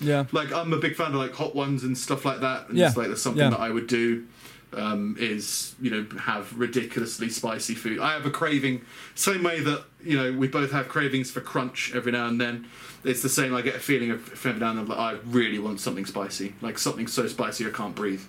[0.00, 2.68] yeah, Like I'm a big fan of like hot ones and stuff like that.
[2.70, 2.86] And Yeah.
[2.88, 3.50] it's like that's something Yeah.
[3.50, 4.24] that I would do.
[4.74, 8.00] Um, is you know have ridiculously spicy food.
[8.00, 8.82] I have a craving,
[9.14, 12.66] same way that you know we both have cravings for crunch every now and then.
[13.02, 13.54] It's the same.
[13.54, 16.54] I get a feeling of every now and then like I really want something spicy,
[16.60, 18.20] like something so spicy I can't breathe.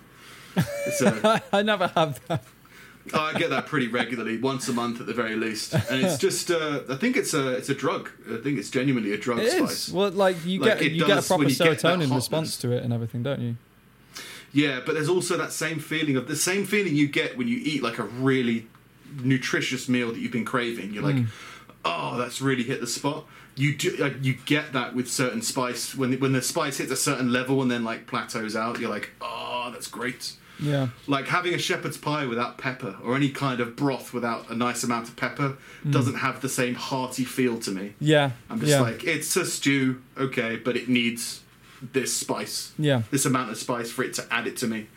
[1.52, 2.44] I never have that.
[3.14, 6.18] Oh, I get that pretty regularly, once a month at the very least, and it's
[6.18, 6.52] just.
[6.52, 8.10] Uh, I think it's a it's a drug.
[8.32, 9.88] I think it's genuinely a drug It spice.
[9.88, 12.16] is well, like you Like, get you get a proper when you get that serotonin
[12.16, 13.56] response to it and everything, don't you?
[14.52, 17.58] Yeah, but there's also that same feeling of the same feeling you get when you
[17.64, 18.68] eat like a really
[19.22, 20.94] nutritious meal that you've been craving.
[20.94, 21.26] You're like, hmm.
[21.86, 23.26] oh, that's really hit the spot.
[23.56, 26.96] You do, like, you get that with certain spice when when the spice hits a
[26.96, 28.80] certain level and then like plateaus out.
[28.80, 30.34] You're like, oh, that's great.
[30.62, 30.90] Yeah.
[31.08, 34.84] Like having a shepherd's pie without pepper or any kind of broth without a nice
[34.84, 35.92] amount of pepper hmm.
[35.92, 37.94] doesn't have the same hearty feel to me.
[38.00, 38.32] Yeah.
[38.50, 38.82] I'm just yeah.
[38.82, 41.42] like, it's a stew, okay, but it needs
[41.82, 43.04] this spice, Yeah.
[43.12, 44.88] this amount of spice for it to add it to me.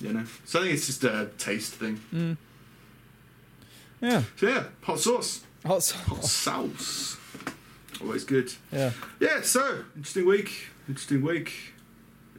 [0.00, 2.00] You know, so I think it's just a taste thing.
[2.12, 2.36] Mm.
[4.00, 4.22] Yeah.
[4.36, 6.00] So yeah, hot sauce, Hot sauce.
[6.02, 7.16] hot sauce.
[8.00, 8.52] always good.
[8.72, 8.90] Yeah.
[9.20, 11.52] Yeah, so interesting week, interesting week,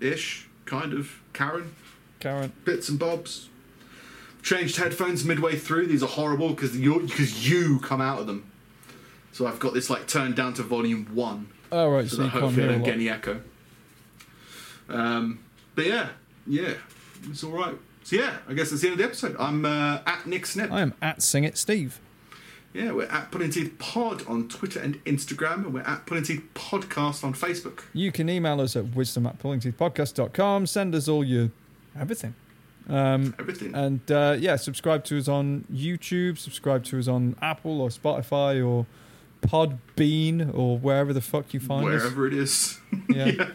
[0.01, 1.21] ish, kind of.
[1.31, 1.73] Karen,
[2.19, 2.51] Karen.
[2.65, 3.49] bits and bobs.
[4.41, 5.87] Changed headphones midway through.
[5.87, 8.43] These are horrible because you because you come out of them.
[9.31, 12.07] So I've got this like turned down to volume one, Oh right.
[12.09, 13.39] so So, that hopefully I don't get any echo.
[14.89, 15.39] Um,
[15.75, 16.09] but yeah,
[16.47, 16.73] yeah,
[17.29, 17.75] it's all right.
[18.03, 19.35] So yeah, I guess that's the end of the episode.
[19.39, 20.71] I'm uh, at Nick Snip.
[20.71, 21.99] I am at Sing It Steve.
[22.73, 26.43] Yeah, we're at Pulling Teeth Pod on Twitter and Instagram, and we're at Pulling Teeth
[26.55, 27.83] Podcast on Facebook.
[27.93, 30.65] You can email us at wisdom at pullingteethpodcast.com.
[30.65, 31.51] Send us all your
[31.97, 32.33] everything.
[32.89, 33.73] Um, Everything.
[33.75, 38.65] and uh, yeah, subscribe to us on YouTube, subscribe to us on Apple or Spotify
[38.65, 38.85] or
[39.41, 42.01] Podbean or wherever the fuck you find us.
[42.01, 42.79] wherever it is.
[43.09, 43.51] Yeah.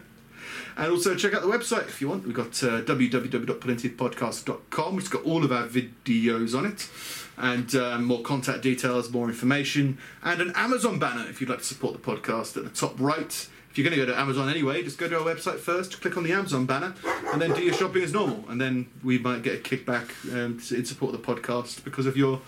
[0.78, 2.24] And also check out the website if you want.
[2.24, 6.88] We've got uh, www.pullingteethpodcast.com, which has got all of our videos on it,
[7.36, 11.64] and um, more contact details, more information, and an Amazon banner if you'd like to
[11.64, 13.48] support the podcast at the top right.
[13.70, 16.16] If you're going to go to Amazon anyway, just go to our website first, click
[16.16, 16.94] on the Amazon banner,
[17.32, 18.44] and then do your shopping as normal.
[18.48, 22.16] And then we might get a kickback um, in support of the podcast because of
[22.16, 22.40] your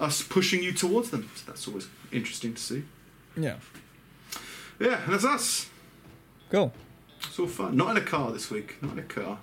[0.00, 1.28] us pushing you towards them.
[1.36, 2.84] So that's always interesting to see.
[3.36, 3.56] Yeah.
[4.80, 5.68] Yeah, and that's us.
[6.50, 6.72] Cool.
[7.26, 7.76] It's all fun.
[7.76, 8.76] Not in a car this week.
[8.82, 9.38] Not in a car.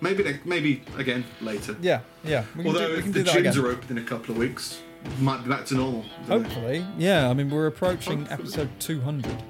[0.00, 1.76] Maybe maybe again later.
[1.80, 2.00] Yeah.
[2.24, 2.44] Yeah.
[2.56, 3.64] We can Although do, we if can the do that gyms again.
[3.64, 4.80] are open in a couple of weeks,
[5.20, 6.04] might be back to normal.
[6.28, 6.44] don't.
[6.44, 6.86] Hopefully.
[6.96, 7.28] Yeah.
[7.28, 8.40] I mean, we're approaching Hopefully.
[8.48, 9.42] episode 200.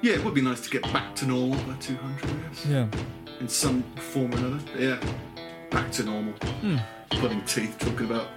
[0.00, 2.66] Yeah, it would be nice to get back to normal by 200, I guess.
[2.66, 2.86] Yeah.
[3.40, 4.60] In some form or another.
[4.72, 5.00] But yeah,
[5.70, 6.34] back to normal.
[6.60, 6.76] Hmm.
[7.10, 8.28] Pulling teeth, talking about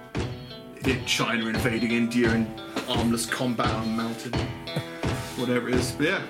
[1.06, 2.48] China invading India and
[2.88, 4.32] armless combat on a mountain.
[5.36, 5.92] Whatever it is.
[5.92, 6.22] But yeah.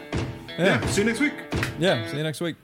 [0.58, 0.64] Yeah.
[0.64, 0.86] yeah.
[0.86, 1.32] See you next week.
[1.82, 2.06] Yeah.
[2.06, 2.54] See you next week.